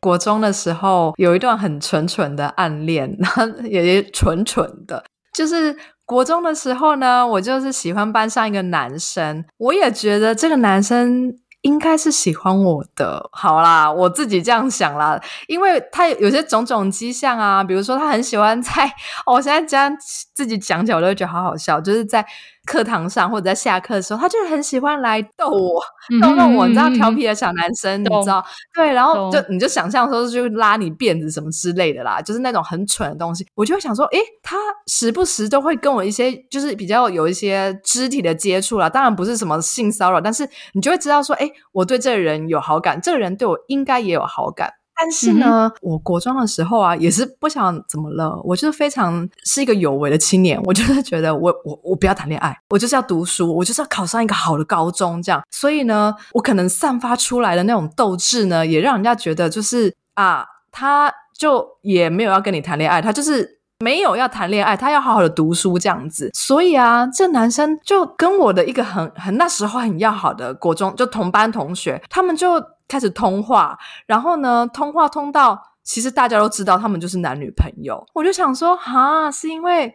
[0.00, 3.14] 国中的时候有一段很蠢蠢的暗恋，
[3.68, 5.76] 也蠢蠢的，就是。
[6.08, 13.28] 国中的时候呢，我就是喜欢班上一个男生，我也觉得这个男生应该是喜欢我的。
[13.30, 18.90] 好啦，我自己这样想啦，因为他有些种种迹象啊，比如说他很喜欢在，
[19.26, 19.94] 我现在这样
[20.34, 22.24] 自己讲起来，我都觉得好好笑，就是在。
[22.68, 25.82] 课堂上或者在下课的时候，他就很喜欢来逗我，
[26.20, 28.44] 逗弄我，你知道调皮的小男生，嗯、你知道？
[28.74, 33.46] 对，然后就你就想象说，就拉你辫子什么之类的啦，就是那种很蠢的东西。
[33.54, 38.90] 我就会想说，诶，他时不时都会跟我一些，就是比较有一些肢体的接触啦。
[38.90, 44.70] 当然不是什么性骚扰，但是你就会知道说，诶，我对这个人有好感，这个人对我应该也有好感。
[45.00, 55.40] 但是呢，嗯、我国中的时候啊，也是不想怎么了，我就是非常是一个有为的青年，我就是觉得我我我不要谈恋爱，我就是要读书，我就是要考上一个好的高中，这样。
[55.52, 66.30] 所以呢，我可能散发出来的那种斗志呢，也让人家觉得就是啊，他就也没有要跟你谈恋爱，他就是没有要谈恋爱，他要好好的读书这样子。
[66.34, 72.60] 所以啊，这男生就跟我的一个很很那时候很要好的国中就同班同学，他们就。
[72.88, 78.04] 开始通话，然后呢，通话通到其实大家都知道他们就是男女朋友。
[78.14, 79.94] 我就想说，哈，是因为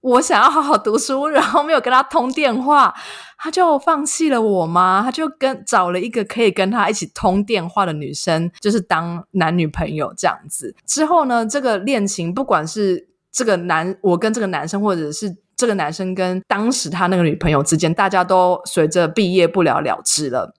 [0.00, 2.94] 我想要好好读书，然后没有跟他通电话，
[3.38, 5.00] 他就放弃了我吗？
[5.02, 10.74] 他就跟找了一个可以跟他一起通电话的女生，就是当男女朋友这样子。
[10.86, 20.54] 之后呢，这个恋情不管是这个男我跟这个男生，或者是这个男生跟当时他那个女朋友之间，大家都随着毕业不了了之了。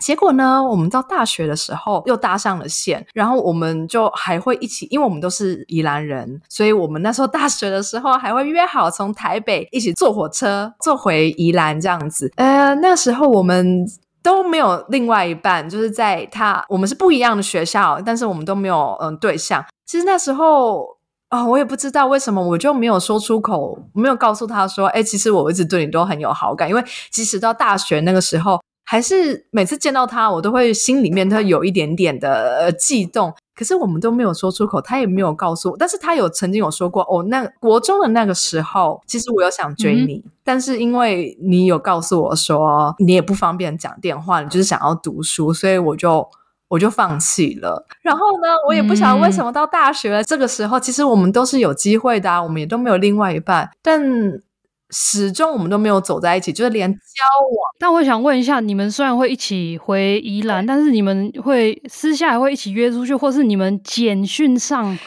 [0.00, 12.32] 结果呢，我们到大学的时候又搭上了线，然后我们就还会一起，因为我们都是宜兰人，所以我们那时候大学的时候还会约好从台北一起坐火车坐回宜兰这样子。
[12.36, 13.86] 呃，那时候我们
[14.22, 19.64] 都没有另外一半，就是在他我们是不一样的学校，但是我们都没有嗯对象。
[19.86, 20.86] 其实那时候
[21.28, 28.59] 啊，我也不知道为什么，我就没有说出口，没有告诉他说，哎，其实我一直对你都很有好感，因为即使到大学那个时候。
[28.90, 33.32] 还是每次见到他，我都会心里面都有一点点的悸动。
[33.54, 35.76] 可是我们都没有说出口，他也没有告诉我。
[35.78, 46.28] 但是他有曾经有说过，哦，那国中的那个时候，其实我有想追你，嗯、但是因为你有告诉我说你也不方便讲电话，你就是想要读书，所以我就
[46.66, 47.86] 我就放弃了。
[48.02, 54.42] 然后呢，我也不晓得为什么到大学了这个时候，其实我们都是有机会的啊，我们也都没有另外一半，但。
[54.90, 57.74] 始终我们都没有走在一起，就是连交往。
[57.78, 64.98] 但我想问一下，你们虽然会一起回宜兰，但是你们会私下还会一起约出去，或是你们简讯上？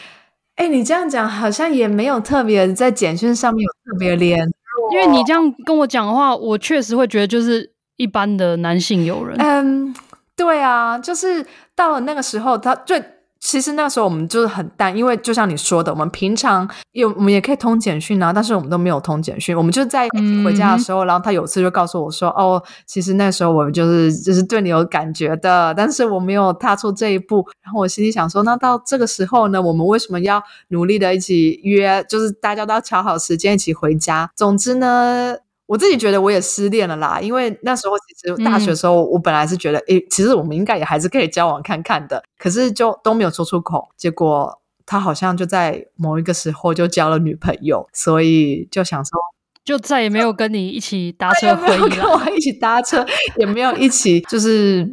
[0.56, 4.92] 哎、欸，你这样讲好像也没有特别在简讯上面有特别联络。
[4.92, 9.36] 因为你这样跟我讲的话，我确实会觉得就是一般的男性友人。
[9.38, 9.94] 嗯，
[10.36, 11.44] 对啊，就是
[11.74, 13.02] 到了那个时候，他最。
[13.44, 19.54] 其实那时候我们就是很淡，因为就像你说的，我们平常有我们也可以通简讯啊，但是我们都没有通简讯。
[19.54, 20.08] 我们就在
[20.42, 32.02] 回家的时候，嗯、然后他有次就告诉我说：“哦，其实那时候我们就是就是对你有感觉的，但是我没有踏出这一步。”然后我心里想说：“那到这个时候呢，我们为什么要努力的一起约？
[32.08, 34.30] 就是大家都要乔好时间一起回家。
[34.34, 43.88] 总之呢。”我自己觉得我也失恋了啦，因为那时候其实大学的时候，我本来是觉得，诶、嗯欸，其实我们应该也还是可以交往看看的，可是就都没有说出口。
[43.96, 49.18] 结果他好像就在某一个时候就交了女朋友，所以就想说，
[49.64, 53.06] 就再也没有跟你一起搭车回我一起搭车，
[53.38, 54.84] 也没有一起，就是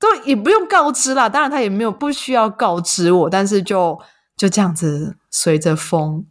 [0.00, 1.28] 都也不用告知啦。
[1.28, 3.96] 当然他也没有不需要告知我，但是就
[4.36, 6.26] 就这样子随着风。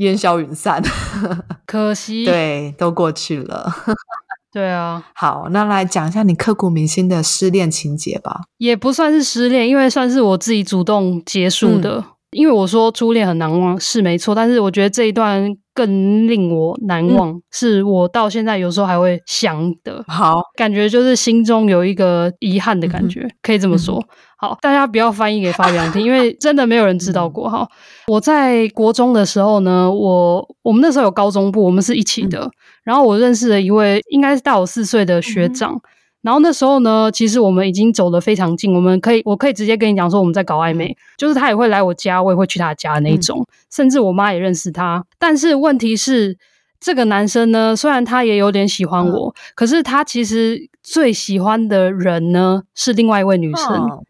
[0.00, 0.82] 烟消云散，
[1.66, 3.72] 可惜，对，都过去了。
[4.52, 8.40] 对啊，好，那来讲一下你刻骨铭心的失恋情节吧。
[8.58, 11.98] 也不算是失恋，因为算是我自己主动结束的。
[11.98, 20.04] 嗯因为我说初恋很难忘是没错，但是我觉得这一段更令我难忘，嗯、是我到现在有时候还会想的。
[20.08, 23.96] 好，感觉就是心中有一个遗憾的感觉，嗯、可以这么说。
[23.96, 24.06] 嗯、
[24.38, 27.48] 好，大家不要翻译给发表听，因为 真的没有人知道过。
[27.48, 27.68] 哈、嗯，
[28.08, 32.40] 我在国中的时候呢，我我们那时候有高中部，我们是一起的。
[32.40, 32.50] 嗯、
[32.84, 35.80] 然后我认识了一位应该是大我四岁的学长。
[36.22, 45.02] 嗯然后那时候呢，其实我们已经走得非常近，我们可以，我可以直接跟你讲说我们在搞暧昧，就是他也会来我家，我也会去他家的那种，嗯、甚至我妈也认识他。
[45.18, 46.36] 但是问题是，
[46.78, 54.04] 这个男生呢，虽然他也有点喜欢我，嗯、可是他其实最喜欢的人呢是另外一位女生，嗯、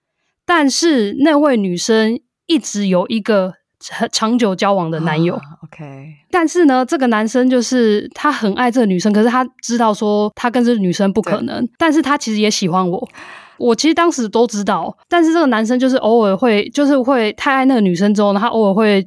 [0.45, 3.60] 但是那位女生一直有一个。
[3.81, 13.09] 长长久交往的男友、oh,，OK，但是呢，这个男生就是他很爱这个女生，可是他知道说他跟这个女生不可能，但是他其实也喜欢我，
[13.57, 19.07] 我其实当时都知道，但是这个男生就是偶尔会，就是会太爱那个女生之后呢，他偶尔会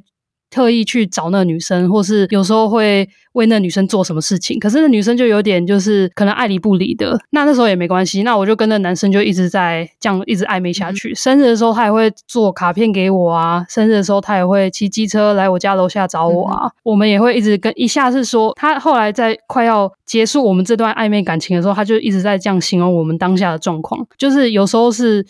[0.54, 4.56] 特意去找那个女生，或是有时候会为那女生做什么事情。
[4.60, 8.22] 可是那女生就有点就是可能爱理不理的，那那时候也没关系。
[8.22, 11.10] 那我就跟那男生就一直在这样一直暧昧下去。
[11.10, 16.66] 嗯、生日的时候他也会做卡片给我啊，生日的时候他也会骑机车来我家楼下找我啊。
[16.66, 25.26] 嗯、我们也会一直跟一下是说，他后来在快要结束我们这段暧昧感情的时候，他就一直在这样形容我们当下的状况，就是有时候是。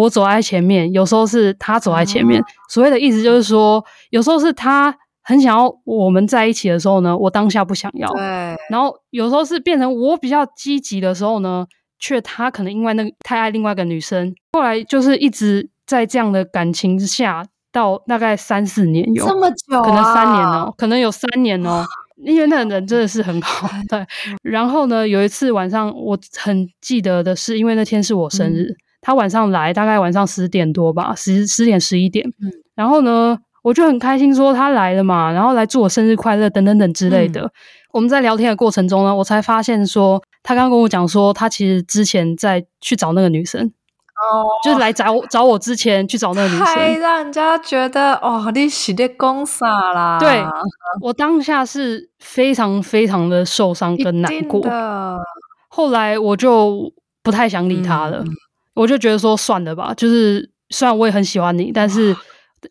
[0.00, 2.40] 我走在前面，有时候是他走在前面。
[2.40, 4.92] 嗯、所谓的意思就是说，有时候是他
[5.22, 8.08] 很想要我们在一起的时候呢，我当下不想要。
[8.08, 8.20] 对。
[8.68, 11.64] 然后有时候是变成我比较积极的时候呢，
[12.00, 21.86] 却他可能因为那个太爱另外一个女生，后来就是一直在这样的感情之下，到大概三四年有这么久、啊，可能三年哦，可能有三年哦，
[22.26, 23.68] 因为那个人真的是很好。
[23.88, 24.04] 对。
[24.42, 28.64] 然后呢，有一次晚上我很记得的是，因为那天是我生日。
[28.64, 28.76] 嗯
[29.06, 32.26] 他晚上来，大概晚上十点多吧，十十点十一点。
[32.40, 37.42] 嗯，然后呢，我就很开心说他来了嘛，然后来祝我生日快乐等等等之类的。
[37.42, 37.50] 嗯、
[37.92, 50.18] 我们在聊天的过程中呢，我才发现说他刚刚跟我讲说，他其实之前在去找那个女生，哦，就是来找我找我之前去找那个女生，太让人家觉得哦，你是在讲啥啦？
[50.18, 50.42] 对，
[51.02, 55.20] 我当下是非常非常的受伤跟难过的。
[55.68, 56.90] 后来我就
[57.22, 58.20] 不太想理他了。
[58.20, 58.34] 嗯
[58.74, 62.14] 我就觉得说算了吧，就是虽然我也很喜欢你，但是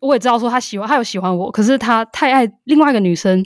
[0.00, 3.44] 我也知道说他喜欢，他有喜欢我，可是他太爱另外一个女生。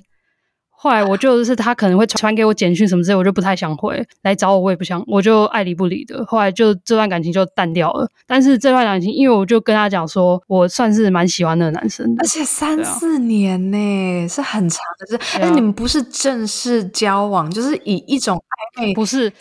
[0.81, 6.25] 后来我就是他可能会传给我简讯什么之类，我就不太想回来找我，我也不想，我就爱理不理的。
[6.27, 8.09] 后来就这段感情就淡掉了。
[8.29, 18.41] 但是这段感情，因为我就跟他讲说，我算是蛮喜欢那个男生的，而且三四年呢，啊、是很长的，是，但你们不是正式交往，就是以一种
[18.77, 19.33] 暧昧，不是。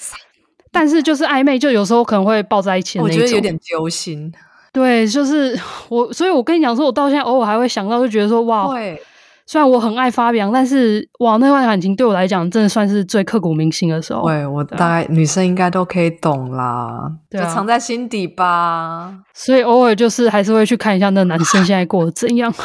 [0.78, 3.18] 但是就是暧昧，就有时候可能会抱在一起的那种。
[3.18, 4.32] 我觉得有点揪心。
[4.72, 5.60] 对，就是
[5.90, 9.02] 我，所以我跟你讲说，我到现在偶尔还会想到，就觉得说，哇，对
[9.48, 14.28] 虽然我很爱发表，但是哇，那段感情对我来讲，真的算是最刻骨铭心的时候。
[14.28, 19.12] 对，我大概女生应该都可以懂啦，对啊、就藏在心底吧。
[19.34, 22.54] 所以偶尔就是还是会去看一下那男生现在过得怎样。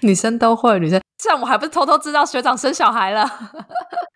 [0.00, 0.98] 女生都会，女生。
[1.18, 3.28] 虽然我还不是偷偷知道学长生小孩了。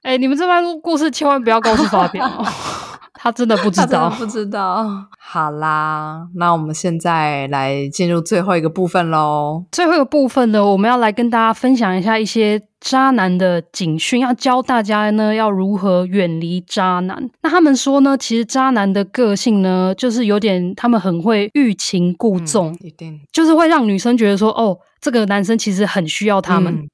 [0.09, 2.27] 哎、欸，你们这边故事千万不要告诉发表，
[3.13, 4.89] 他真的不知道，不知道。
[5.19, 9.67] 好啦，那我们现在来进入最后一个部分喽。
[9.71, 17.29] 最后一个部分呢，我们要来跟大家分享一下一些渣男的警讯，要教大家呢要如何远离渣男。
[17.43, 26.73] 那他们说呢，其实渣男的个性呢，就是有点他们很会欲擒故纵，嗯，一定就是会让女生觉得说，哦，这个男生其实很需要他们。
[26.73, 26.89] 嗯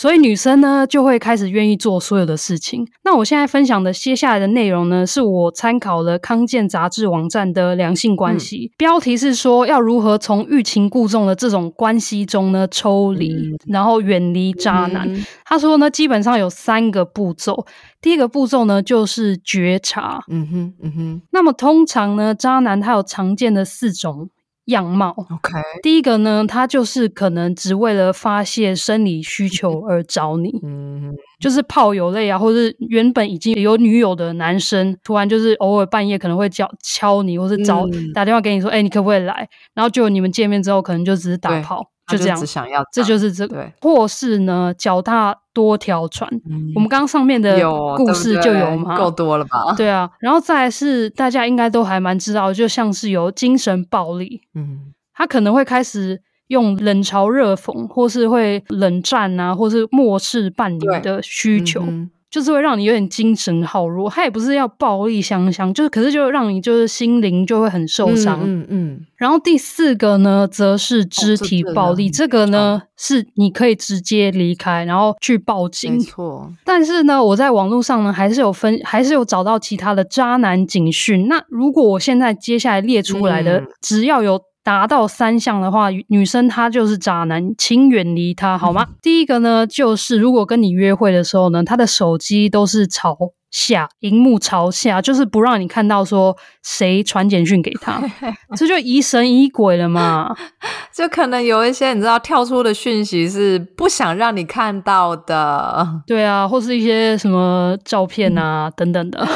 [0.00, 2.88] 所以女生呢，就会开始愿意做所有的事情。
[3.04, 15.06] 那我现在分享的接下来的内容呢，是我参考了康健杂志网站的两性关系，嗯、标题是说要如何从欲擒故纵的这种关系中呢抽离，嗯、然后远离渣男。
[15.06, 17.66] 嗯、他说呢，基本上有三个步骤。
[18.00, 20.24] 第一个步骤呢，就是觉察。
[20.28, 21.22] 嗯哼，嗯哼。
[21.30, 24.30] 那么通常呢，渣男他有常见的四种。
[24.70, 25.52] 样貌，OK。
[25.82, 39.48] 第一个呢，他就是可能只为了发泄生理需求 而找你，嗯，就是炮友类啊，或者是原本已经有女友的男生，突然就是偶尔半夜可能会叫敲你，或是找、嗯、打电话给你说，哎、欸，你可不可以来？
[39.74, 41.86] 然后就你们见面之后，可能就只是打炮。
[42.10, 46.30] 就这样，只想要这就是这个，对或是呢，脚踏多条船。
[46.48, 47.58] 嗯、我们刚刚上面的
[47.96, 48.96] 故事就有吗？
[48.96, 49.74] 够多了吧？
[49.76, 61.84] 对啊，然后再来是大家应该都还蛮知道，就像是有精神暴力，嗯，他可能会开始用冷嘲热讽，或是会冷战啊，或是漠视伴侣的需求。
[62.30, 68.40] 就是会让你有点精神耗弱，他也不是要暴力相向，就是可是就让你就是心灵就会很受伤。
[68.42, 68.66] 嗯嗯。
[68.70, 75.94] 嗯，然后第四个呢，则是肢体暴力，哦、这，这个呢是你可以直接离开，然后去报警。
[75.94, 76.52] 没错。
[76.64, 81.26] 但是呢，我在网络上呢还是有分，还是有找到其他的渣男警讯。
[81.26, 84.40] 那如果我现在接下来列出来的，嗯、只要有。
[84.70, 88.86] 达到三项的话，女生她就是渣男，请远离她 好吗？
[88.88, 93.16] 嗯、第一个呢，就是如果跟你约会的时候呢，他的手机都是朝
[93.50, 98.00] 下，荧幕朝下，就是不让你看到说谁传简讯给他，
[98.56, 100.36] 这就疑神疑鬼了嘛。
[100.94, 109.26] 就可能有一些你知道跳出的讯息是不想让你看到的，对啊，或是一些什么照片啊、嗯、等等的。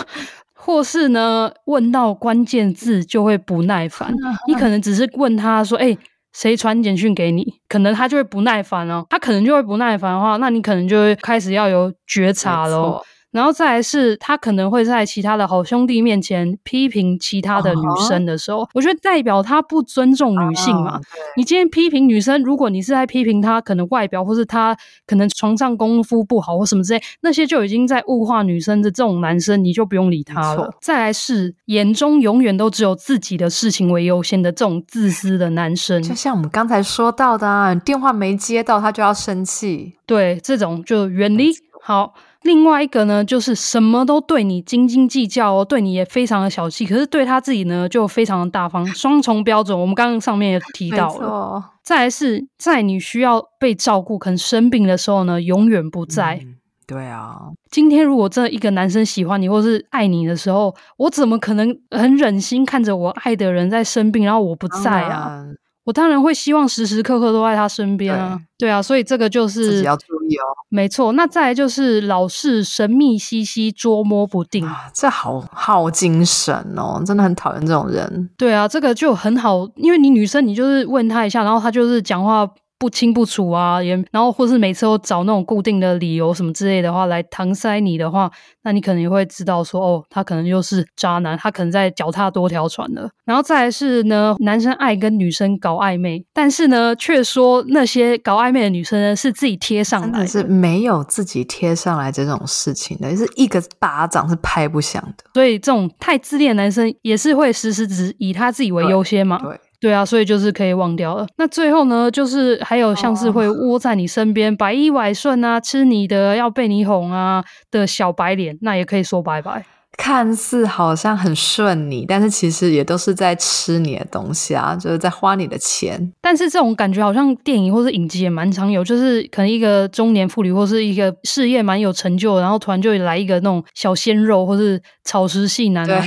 [0.64, 4.10] 或是呢，问到关键字就会不耐烦。
[4.48, 5.98] 你可能只是问他说：“哎、欸，
[6.32, 9.04] 谁传简讯给你？”可能他就会不耐烦哦。
[9.10, 13.02] 他可能就会不耐烦的话，那你可能就会开始要有觉察喽。
[13.34, 18.70] 然后再来是他可能会在其他的好兄弟面前批评其他的女生的时候，uh -huh.
[18.74, 21.00] 我觉得代表他不尊重女性嘛。
[21.00, 21.06] Uh -huh.
[21.36, 30.70] 你今天批评女生，如果你是在批评她可能外表，或是她可能床上功夫不好或什么之类，那些就已经在物化女生的这种男生，你就不用理他了。
[30.80, 41.50] 再来是眼中永远都只有自己的事情为优先的这种自私的男生，就像我们刚才说到的，啊，电话没接到他就要生气，对，这种就远离。
[41.82, 42.14] 好。
[42.44, 49.78] 另外一个呢，就是什么都对你斤斤计较哦，对你也非常的小气，可是对他自己呢，就非常的大方， 双重标准。
[49.78, 51.70] 我们刚刚上面也提到了。
[51.82, 56.38] 再来是在你需要被照顾，可能生病的时候呢，永远不在。
[56.42, 57.36] 嗯，对啊。
[57.70, 65.44] 今天如果这一个男生喜欢你或是爱你的时候，我怎么可能很忍心看着我爱的人在生病，然后我不在啊？
[65.84, 70.42] 我当然会希望时时刻刻都在他身边啊，对，对啊，所以这个就是自己要注意哦。
[70.68, 78.30] 没错，那再来就是老是神秘兮兮、捉摸不定，啊、这好耗精神哦，真的很讨厌这种人。
[78.36, 82.48] 对啊，这个就很好，因为你女生，你就是问他一下，然后他就是讲话。
[82.78, 88.30] 不清不楚啊，也然后或是每次都找那种固定的理由什么之类的话来搪塞你的话，
[88.62, 93.08] 那你可能也会知道说，哦，他可能又是渣男，他可能在脚踏多条船了。
[93.24, 105.24] 然后再来是呢，男生爱跟女生搞暧昧，但是呢，却说那些搞暧昧的女生呢是自己贴上来是没有自己贴上来这种事情的，就是一个巴掌是拍不响的。
[105.32, 109.38] 所以这种太自恋的男生也是会时时只以他自己为优先嘛。
[109.38, 109.48] 对。
[109.50, 111.26] 对对啊，所以就是可以忘掉了。
[111.36, 119.64] 那最后呢，就是还有像是会窝在你身边，百依百顺啊，吃你的，要被你哄啊的小白脸，那也可以说拜拜。
[119.96, 126.12] 看似好像很顺你，但是其实也都是在吃你的东西啊，就是在花你的钱。
[126.20, 136.04] 但是这种感觉好像电影或是影集也蛮常有，就是可能一个中年妇女或是一个事业蛮有成就，然后突然就来一个那种小鲜肉或是草食系男男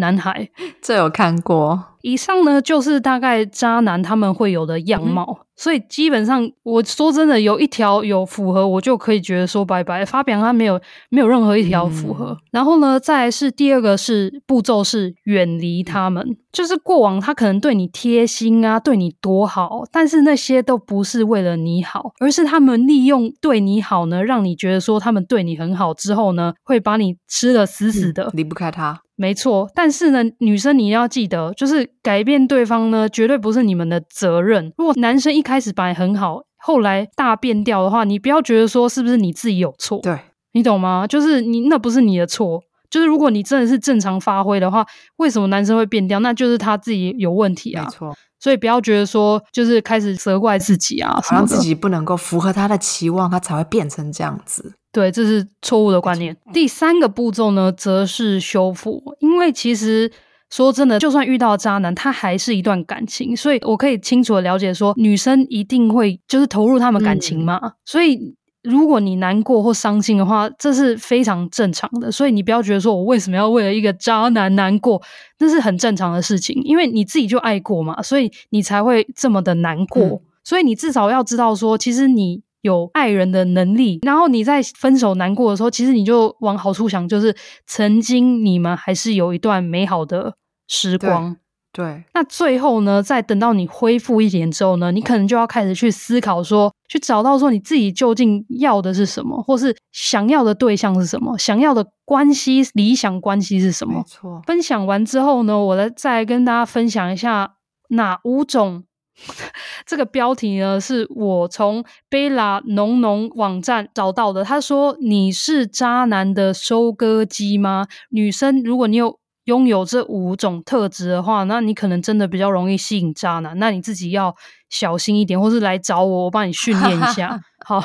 [0.00, 0.48] 男孩。
[0.82, 1.84] 这有看过。
[2.02, 10.02] 以上呢，就是大概渣男他们会有的样貌，嗯、所以基本上我说真的，有一条有符合，我就可以觉得说拜拜。
[10.02, 10.80] 发表他没有
[11.10, 29.02] 没有任何一条符合，嗯、然后呢，再来是第二个是步骤是远离他们，嗯，就是过往他可能对你贴心啊，对你多好，但是那些都不是为了你好，而是他们利用对你好呢，让你觉得说他们对你很好之后呢，会把你吃得死死的，离不开他。
[29.20, 34.72] 没错，但是呢，女生你要记得，就是改变对方呢，绝对不是你们的责任。
[34.78, 40.18] 如果男生一开始本来很好，后来大变调的话，你不要觉得说是不是你自己有错，对，
[40.52, 41.06] 你懂吗？
[41.06, 44.84] 就是你那不是你的错，就是如果你真的是正常发挥的话，
[45.16, 46.18] 为什么男生会变掉？
[46.20, 47.84] 那就是他自己有问题啊。
[47.84, 48.14] 没错。
[48.42, 54.72] 所以不要觉得说，就是开始责怪自己啊，好像自己不能够符合他的期望，他才会变成这样子。
[54.90, 56.34] 对，这是错误的观念。
[56.50, 59.14] 第三个步骤呢，则是修复。
[59.20, 60.10] 因为其实
[60.48, 68.34] 说真的，就算遇到渣男，他还是一段感情，所以我可以清楚的了解说，女生一定会就是投入他们感情嘛，嗯、所以。
[68.62, 75.00] 如果你难过或伤心的话，这是非常正常的，所以你不要觉得说我为什么要为了一个渣男难过，
[75.38, 80.02] 那是很正常的事情，因为你自己就爱过嘛，所以你才会这么的难过。
[80.02, 87.34] 嗯、所以你至少要知道说，其实你有爱人的能力，然后你在分手难过的时候，其实你就往好处想，就是
[87.66, 90.34] 曾经你们还是有一段美好的
[90.68, 91.36] 时光。
[91.72, 103.98] 对，那最后呢，在等到你恢复一点之后呢，你可能就要开始去思考说，去找到说你自己究竟要的是什么，或是想要的对象是什么，想要的关系、理想关系是什么。
[103.98, 104.42] 没错。
[104.46, 107.54] 分享完之后呢，我来再跟大家分享一下
[107.90, 108.82] 哪五种。
[109.86, 114.42] 这个标题呢，是我从贝拉浓浓网站找到的。
[114.42, 117.86] 他说：“你是渣男的收割机吗？
[118.08, 119.18] 女生，如果你有。”
[119.50, 123.58] 拥有这五种特质的话，那你可能真的比较容易吸引渣男。
[123.58, 124.32] 那你自己要
[124.68, 127.40] 小心一点，或是来找我，我帮你训练一下。
[127.66, 127.82] 好，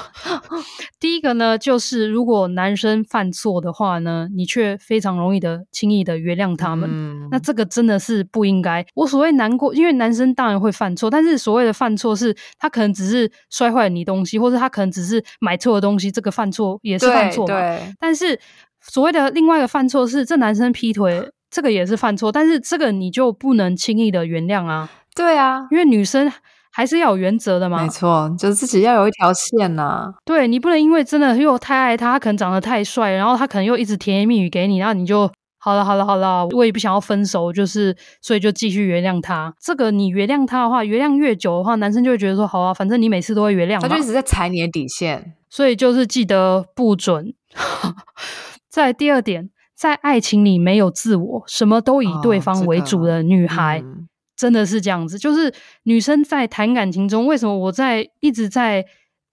[1.01, 6.87] 第一个呢，就是如果男生犯错的话呢，你却非常容易的轻易的原谅他们。
[6.93, 8.85] 嗯，那这个真的是不应该。
[8.93, 17.59] 我所谓难过，因为男生当然会犯错，但是所谓的犯错是他可能只是摔坏了你东西，或者他可能只是买错的东西，这个犯错也是犯错嘛。
[17.59, 17.93] 对。
[17.99, 18.39] 但是
[18.79, 21.27] 所谓的另外一个犯错是这男生劈腿。
[21.49, 24.89] 这个也是犯错，但是这个你就不能轻易的原谅啊。
[25.15, 26.31] 对啊，因为女生
[26.71, 27.81] 还是要有原则的嘛。
[27.81, 30.13] 没错，就是自己要有一条线呐、啊。
[30.25, 39.53] 对，你不能因为真的又太爱他，他可能长得太帅，然后他可能又一直甜言蜜语给你，然后你就好了好了好了，我也不想要分手，就是所以就继续原谅他。
[39.61, 47.33] 这个你原谅他的话，原谅越久的话，男生就会觉得说好啊，反正你每次都会原谅，他就一直在踩你的底线，所以就是记得不准。
[48.69, 55.19] 再来第二点，在爱情里没有自我，什么都以对方为主的女孩，哦这个嗯、真的是这样子。
[55.19, 55.53] 就是
[55.83, 58.85] 女生在谈感情中，为什么我在一直在。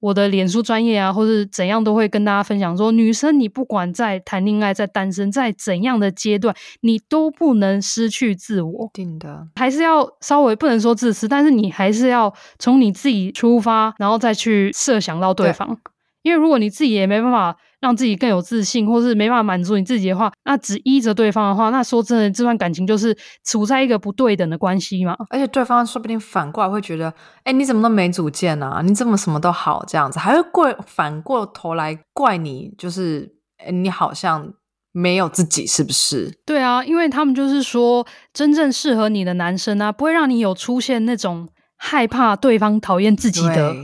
[0.03, 8.90] 我的脸书专业啊，或是怎样都会跟大家分享说，女生你不管在谈恋爱、在单身、在怎样的阶段，你都不能失去自我。
[8.93, 15.68] 定的，还是要稍微不能说自私，但是你还是要从你自己出发，然后再去设想到对方。
[15.68, 15.78] 对
[16.22, 23.14] 因为如果你自己也没办法让自己更有自信，或是没办法满足你自己的话，那只依着对方的话，那说真的，这段感情就是
[23.45, 25.16] 处在一个不对等的关系嘛。
[25.30, 27.12] 而且对方说不定反过来会觉得，
[27.43, 28.80] 哎，你怎么都没主见啊？
[28.83, 33.35] 你怎么什么都好这样子，还会怪反过头来怪你，就是
[33.72, 34.55] 你好像
[34.93, 36.39] 没有自己，是不是？
[36.47, 43.74] 对啊，因为他们就是说，真正适合你的男生啊，不会让你有出现那种害怕对方讨厌自己的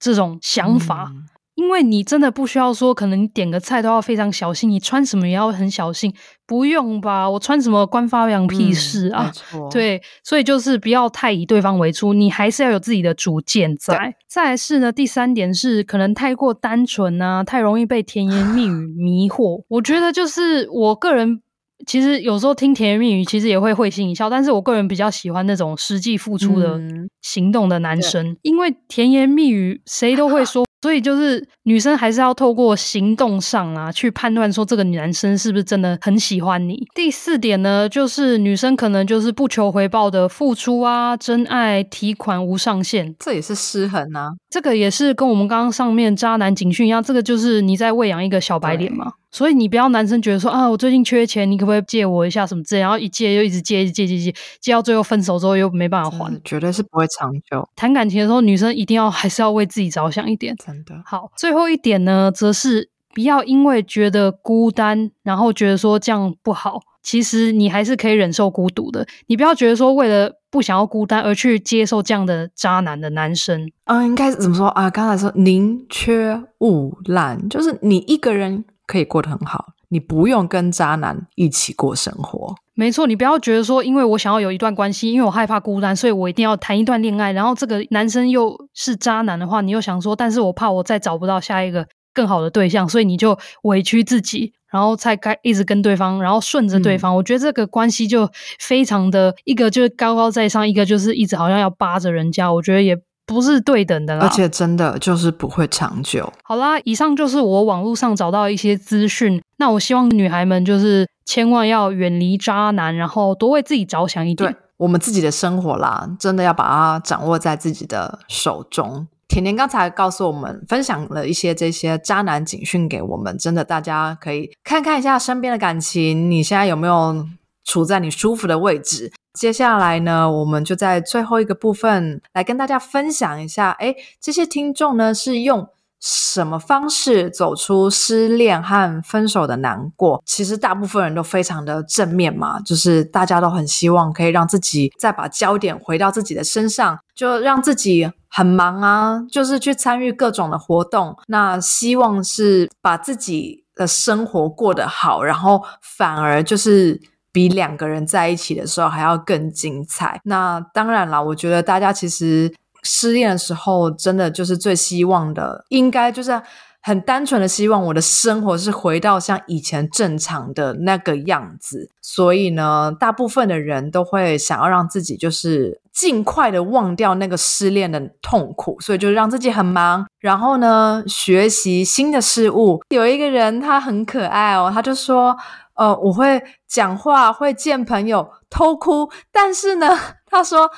[0.00, 1.12] 这种想法。
[1.14, 6.14] 嗯因为你真的不需要说，可能你点个菜都要非常小心，你穿什么也要很小心，
[6.46, 7.28] 不用吧？
[7.28, 9.32] 我穿什么关发羊屁事啊？
[9.54, 14.14] 嗯、对，所以就是不要太以对方为主，你还是要有自己的主见在。
[14.28, 19.64] 再来是呢，第三点是可能太过单纯啊，太容易被甜言蜜语 迷惑。
[19.68, 21.42] 我觉得就是我个人。
[21.86, 24.30] 其实有时候听甜言蜜语，其实也会会心一笑。
[24.30, 26.80] 但是我个人比较喜欢那种实际付出的
[27.20, 36.86] 行动的男生，嗯、因为甜言蜜语谁都会 说，所以就是女生还是要透过行动上啊，去判断说这个男生是不是真的很喜欢你。
[36.94, 44.28] 第四点呢，就是女生可能就是不求回报的付出啊，真爱提款无上限，这也是失衡啊。
[44.48, 49.12] 这个也是跟我们刚刚上面渣男警讯一样，这个就是你在喂养一个小白脸嘛。
[49.32, 57.68] 所以你不要男生觉得说啊，我最近缺钱，你可不可以借我一下什么之类，然后一借又一直借，一直借借借借，借到最后分手之后又没办法还，绝对是不会长久。
[57.76, 60.56] 谈感情的时候，女生一定要还是要为自己着想一点。
[60.66, 61.00] 真的。
[61.04, 66.80] 好，最后一点呢，则是不要因为觉得孤单，然后觉得说这样不好。
[67.02, 69.06] 其实你还是可以忍受孤独的。
[69.28, 73.70] 你不要觉得说为了不想要孤单而去接受这样的渣男的男生。
[73.84, 74.90] 嗯，应该是怎么说啊？
[74.90, 78.64] 刚才说宁缺毋滥，就是你一个人。
[78.88, 82.54] 可以过得很好，你不用跟渣男一起过生活。
[82.74, 87.32] 没错，你不要觉得说，因为我想要有一段关系，因为我害怕孤单，所以我一定要谈一段恋爱。
[87.32, 97.14] 然后这个男生又是渣男的话，你又想说，但是我怕我再找不到下一个更好的对象，所以你就委屈自己，然后才该一直跟对方，然后顺着对方。
[97.14, 98.28] 嗯、我觉得这个关系就
[98.58, 102.52] 非常的一个就是高高在上，一个就是一直好像要扒着人家。
[102.52, 102.98] 我觉得也。
[103.26, 106.32] 不是对等的啦，而且真的就是不会长久。
[106.44, 109.42] 好啦，以上就是我网络上找到一些资讯。
[109.58, 114.52] 那我希望女孩们就是千万要远离渣男，然后多为自己着想一点。
[114.52, 119.08] 对，我们自己的生活啦，真的要把它掌握在自己的手中。
[119.26, 127.26] 甜甜刚才告诉我们，分享了一些这些渣男警讯给我们，真的大家可以看看一下身边的感情，你现在有没有
[127.64, 129.12] 处在你舒服的位置？
[129.36, 135.68] 接下来呢，我们就在最后一个部分来跟大家分享一下，诶，这些听众呢是用
[136.00, 140.22] 什么方式走出失恋和分手的难过？
[140.24, 157.00] 其实大部分人都非常的正面嘛，就是大家都很希望可以让自己再把焦点回到自己的身上，就让自己很忙啊，就是去参与各种的活动，那希望是把自己的生活过得好，然后反而就是。
[157.36, 160.18] 比两个人在一起的时候还要更精彩。
[160.24, 162.50] 那当然啦，我觉得大家其实
[162.82, 166.40] 失恋的时候，真的就是最希望的，应该就是
[166.80, 171.90] 很单纯的希望我的生活是回到像以前正常的那个样子。
[172.00, 182.80] 所以呢，大部分的人都会想要让自己就是尽快的忘掉那个失恋的痛苦，所以就让自己很忙，然后呢，学习新的事物。
[182.88, 185.36] 有一个人他很可爱哦，他就说。
[185.76, 189.88] 呃，我会讲话，会见朋友，偷哭，但是呢，
[190.24, 190.70] 他说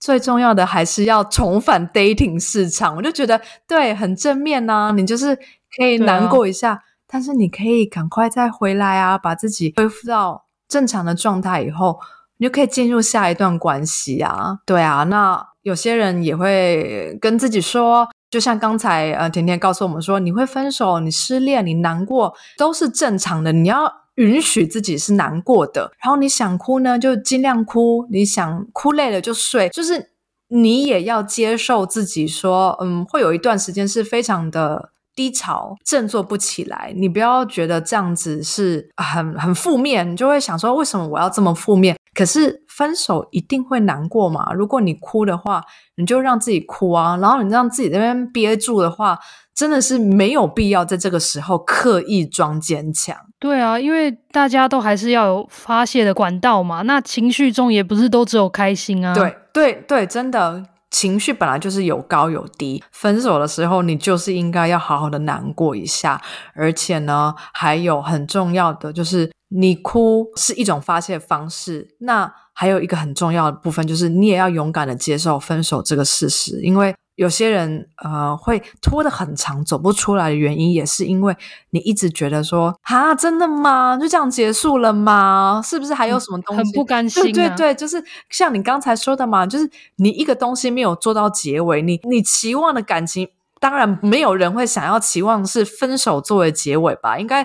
[0.00, 2.96] 最重要的还是要重返 dating 市场。
[2.96, 4.90] 我就觉得对，很正面呐、啊。
[4.92, 5.36] 你就是
[5.76, 11.98] 可以难过一下，啊、但是你可以赶快再回来啊，把自己恢复到正常的状态以后，
[12.38, 14.58] 你就可以进入下一段关系啊。
[14.64, 24.05] 对啊，那有些人也会跟自己说，就像刚才呃甜甜告诉我们说，你会分手，你失恋，你难过都是正常的，你要。
[24.16, 30.10] 允许自己是难过的，然后你想哭呢，就尽量哭；你想哭累了就睡，就是
[30.48, 36.92] 你也要接受自己说，嗯，会有一段时间是非常的低潮，振作不起来。
[36.96, 41.96] 你不要觉得这样子是很很负面，你就会想说，为什么我要这么负面？
[42.16, 44.52] 可是分手一定会难过嘛？
[44.54, 45.62] 如果你哭的话，
[45.96, 47.18] 你就让自己哭啊。
[47.18, 49.18] 然后你让自己在那边憋住的话，
[49.54, 53.14] 真的是没有必要在这个时候刻意装坚强。
[53.38, 56.80] 对啊，因为大家都还是要有发泄的管道嘛。
[56.82, 59.14] 那情绪中也不是都只有开心啊。
[59.14, 60.64] 对对对，真的。
[60.88, 66.18] 情绪本来就是有高有低，分手的时候你就是应该要好好的难过一下，
[66.54, 76.94] 而且呢，还有很重要的就是你哭是一种发泄方式，那还有一个很重要的部分就是你也要勇敢的接受分手这个事实，因为。
[77.16, 81.34] 有些人呃会拖得很长，走不出来的原因，也是因为
[81.70, 83.96] 你一直觉得说啊，真的吗？
[83.96, 85.62] 就这样结束了吗？
[85.64, 86.62] 是不是还有什么东西？
[86.62, 87.24] 很不甘心啊。
[87.24, 89.66] 对对对，就是像你刚才说的嘛，就是
[89.96, 93.26] 你一个东西没有做到结尾，你你期望的感情，
[93.60, 97.18] 当然没有人会想要期望是分手作为结尾吧？
[97.18, 97.42] 应该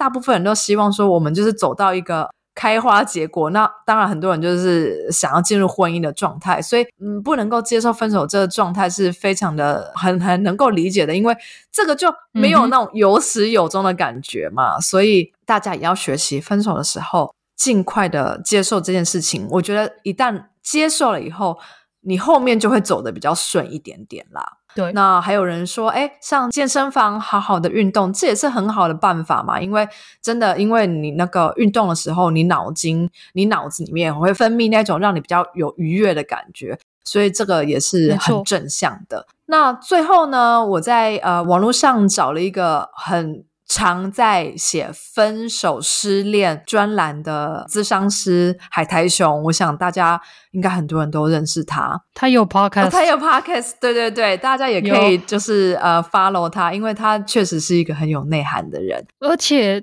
[0.00, 2.30] 大部分人都希望说，我们就是走到一个。
[2.52, 11.34] 开花结果，那当然很多人就是想要进入婚姻的状态，所以嗯，不能够接受分手这个状态是非常的很很能够理解的，因为
[11.72, 19.46] 这个就没有那种有始有终的感觉嘛，嗯、所以大家也要学习分手的时候尽快的接受这件事情。
[19.52, 21.56] 我觉得一旦接受了以后，
[22.02, 24.58] 你后面就会走得比较顺一点点啦。
[24.74, 29.60] 对，那还有人说，哎，上健身房好好的运动，这也是很好的办法嘛。
[29.60, 29.88] 因为
[30.22, 39.26] 真的，因为你那个运动的时候，你脑筋、你脑子里面会分泌那种让你比较有愉悦的感觉，所以这个也是很正向的。
[39.46, 43.44] 那最后呢，我在呃网络上找了一个很。
[43.72, 52.02] 常在写分手失恋专栏的咨商师海苔熊，我想大家应该很多人都认识他。
[52.12, 59.06] 他有 podcast，哦，他有 podcast，对对对，大家也可以就是呃 follow 他，因为他确实是一个很有内涵的人。
[59.20, 59.80] 而且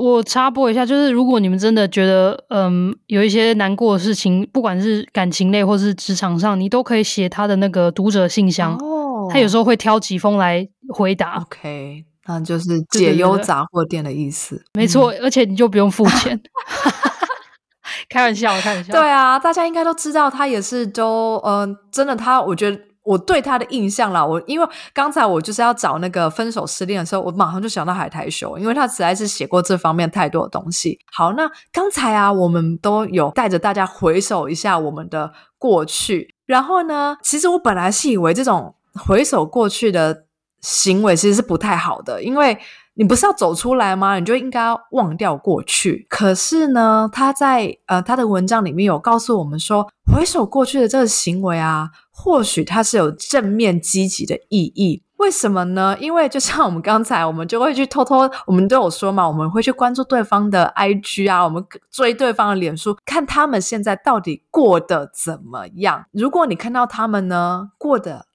[0.00, 11.42] 我插播一下，就是如果你们真的觉得嗯有一些难过的事情，不管是感情类或是职场上，你都可以写他的那个读者信箱，哦，他有时候会挑几封来回答。
[11.42, 12.06] OK。
[12.26, 16.40] 那就是解忧杂货店的意思，没错，嗯、而且你就不用付 钱。
[18.08, 18.92] 开玩笑，开玩笑。
[18.92, 30.98] 对啊，大家应该都知道，他也是都，嗯、呃，真的，他，我觉得我对他的印象啦，我因为刚才我就是要找那个分手失恋的时候，我马上就想到海苔熊，因为他实在是写过这方面太多的东西。
[31.12, 40.25] 好，那刚才啊，我们都有带着大家回首一下我们的过去，然后呢，其实我本来是以为这种回首过去的。
[40.66, 42.58] 行为其实是不太好的，因为
[42.94, 44.18] 你不是要走出来吗？
[44.18, 44.60] 你就应该
[44.90, 46.04] 忘掉过去。
[46.08, 55.04] 可是呢，他在呃他的文章里面有告诉我们说，回首过去的这个行为啊，或许它是有正面积极的意义。
[55.18, 55.96] 为什么呢？
[55.98, 66.04] 因为就像我们刚才，我们就会去偷偷，我们都有说嘛，我们会去关注对方的 IG 啊，我们追对方的脸书，看他们现在到底过得怎么样。
[66.12, 68.25] 如果你看到他们呢，过得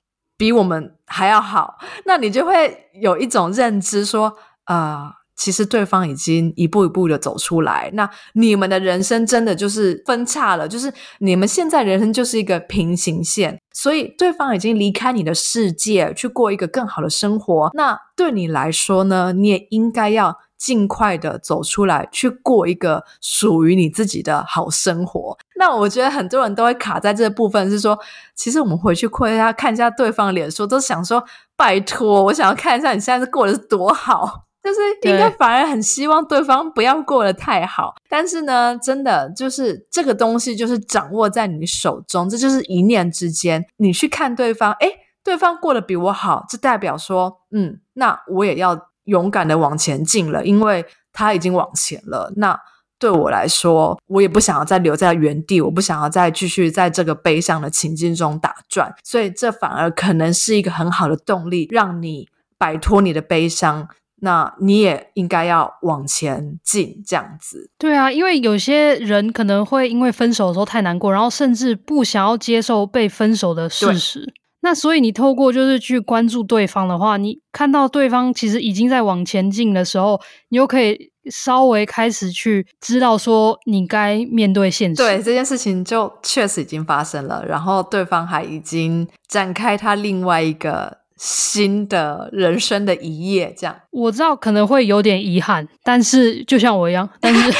[0.41, 4.35] 比我们还要好，那你就会有一种认知，说，
[4.65, 20.39] 呃，其实对方已经一步一步的走出来，那你们的人生真的就是分叉了，就是你们现在人生就是一个平行线，所以对方已经离开你的世界，去过一个更好的生活，那对你来说呢，你也应该要。
[20.61, 25.35] 尽快的走出来，去过一个属于你自己的好生活。
[25.55, 27.97] 那我觉得很多人都会卡在这个部分，是说，
[28.35, 31.23] 其实我们回去看一下，看一下对方的脸书，都想说，
[31.57, 37.95] 拜托，我想要看一下你现在是过得是多好， 就是应该反而很希望对方不要过得太好。
[38.07, 43.65] 但是呢，真的就是这个东西就是掌握在你手中，这就是一念之间。
[43.77, 44.93] 你去看对方，诶，
[45.23, 48.90] 对方过得比我好，这代表说，嗯，那我也要。
[49.05, 52.31] 勇敢的往前进了，因为他已经往前了。
[52.35, 52.59] 那
[52.99, 58.93] 对我来说，我也不想要再留在原地，我不想要再继续在这个悲伤的情境中打转。
[59.03, 62.27] 所以，这反而可能是一个很好的动力，让你
[62.57, 63.89] 摆脱你的悲伤。
[64.23, 67.71] 那你也应该要往前进，这样子。
[67.79, 74.31] 对啊，因为有些人可能会因为分手的时候太难过，然后甚至不想要接受被分手的事实。
[74.61, 84.95] 那所以你透过就是去关注对方的话，你看到对方其实已经在往前进的时候，你又可以稍微开始去知道说你该面对现实。
[84.95, 93.53] 对，这件事情就确实已经发生了，然后对方还已经展开他另外一个新的人生的一页。
[93.57, 97.53] 这样，我知道可能会有点遗憾，但是就像我一样，但是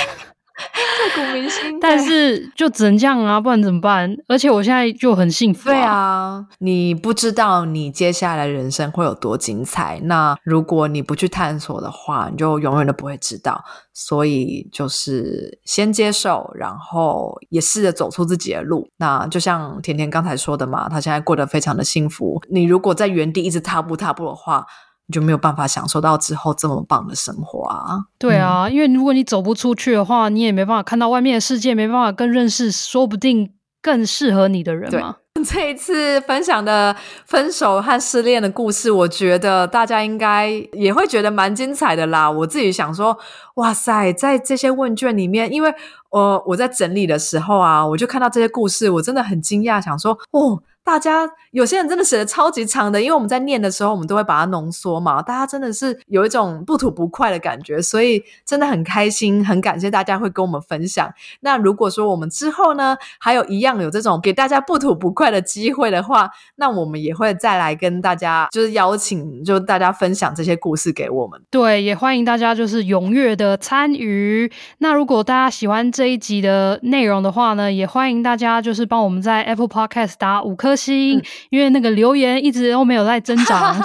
[0.74, 1.80] 刻骨铭心。
[1.80, 4.16] 但是就只能这样啊，不然怎么办？
[4.28, 5.70] 而且我现在就很幸福。
[5.70, 10.00] 对啊，你不知道你接下来人生会有多精彩。
[10.04, 13.64] 那如果你不去探索的话，你就永远都不会知道。
[13.94, 18.88] 所以就是先接受，然后也试着走出自己的路。
[18.98, 22.42] 那就像甜甜刚才说的嘛，她现在过得非常的幸福。
[22.50, 24.66] 你如果在原地一直踏步踏步的话，
[25.12, 28.06] 你就没有办法享受到之后这么棒的生活啊！
[28.18, 33.52] 对啊，嗯、因为如果你走不出去的话，你也没办法看到外面的世界，没办法更认识说不定
[33.82, 35.18] 更适合你的人嘛。
[35.46, 36.96] 这一次分享的
[37.26, 42.32] 分手和失恋的故事，我觉得大家应该也会觉得蛮精彩的啦。
[42.32, 43.18] 我自己想说，
[43.56, 45.74] 哇塞，在这些问卷里面，因为
[46.12, 50.64] 呃我在整理的时候啊，我就看到这些故事，我真的很惊讶，想说，哦。
[50.84, 55.22] 大家有些人真的写的超级长的，因为我们在念的时候，我们都会把它浓缩嘛。
[55.22, 61.14] 大家真的是有一种不吐不快的感觉，所以真的很开心，很感谢大家会跟我们分享。
[61.42, 71.40] 那如果说我们之后呢，还有一样有这种给大家不吐不快的机会的话，那我们也会再来跟大家就是邀请，就大家分享这些故事给我们。
[71.52, 74.52] 对，也欢迎大家就是踊跃的参与。
[74.80, 80.71] 那如果大家喜欢这一集的内容的话呢，也欢迎大家就是帮我们在 Apple Podcast 打五颗。
[80.72, 83.76] 颗星，嗯、因为那个留言一直都没有在增长，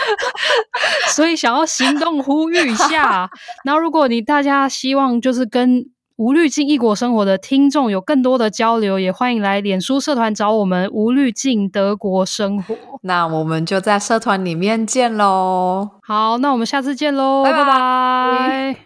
[1.08, 3.28] 所以想要行动呼吁一下。
[3.64, 5.84] 然后，如果你大家希望就是跟
[6.16, 12.74] 无滤镜异国生活的听众有更多的交流，也欢迎来脸书社团找我们无滤镜德国生活。
[13.02, 15.88] 那我们就在社团里面见喽。
[16.02, 17.58] 好，那我们下次见喽，拜拜。
[17.58, 18.85] 拜拜。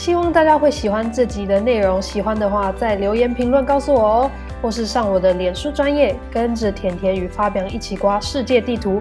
[0.00, 4.30] 希望大家会喜欢这集的内容，喜欢的话在留言评论告诉我哦，
[4.62, 8.98] 或是上我的脸书专业，跟着甜甜与发表一起刮世界地图，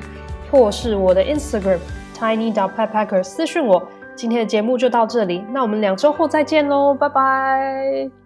[0.51, 1.79] 或是我的 Instagram
[2.19, 3.81] tiny_dog_petpacker 私讯我。
[4.13, 8.18] 今天的节目就到这里，那我们两周后再见喽，拜拜。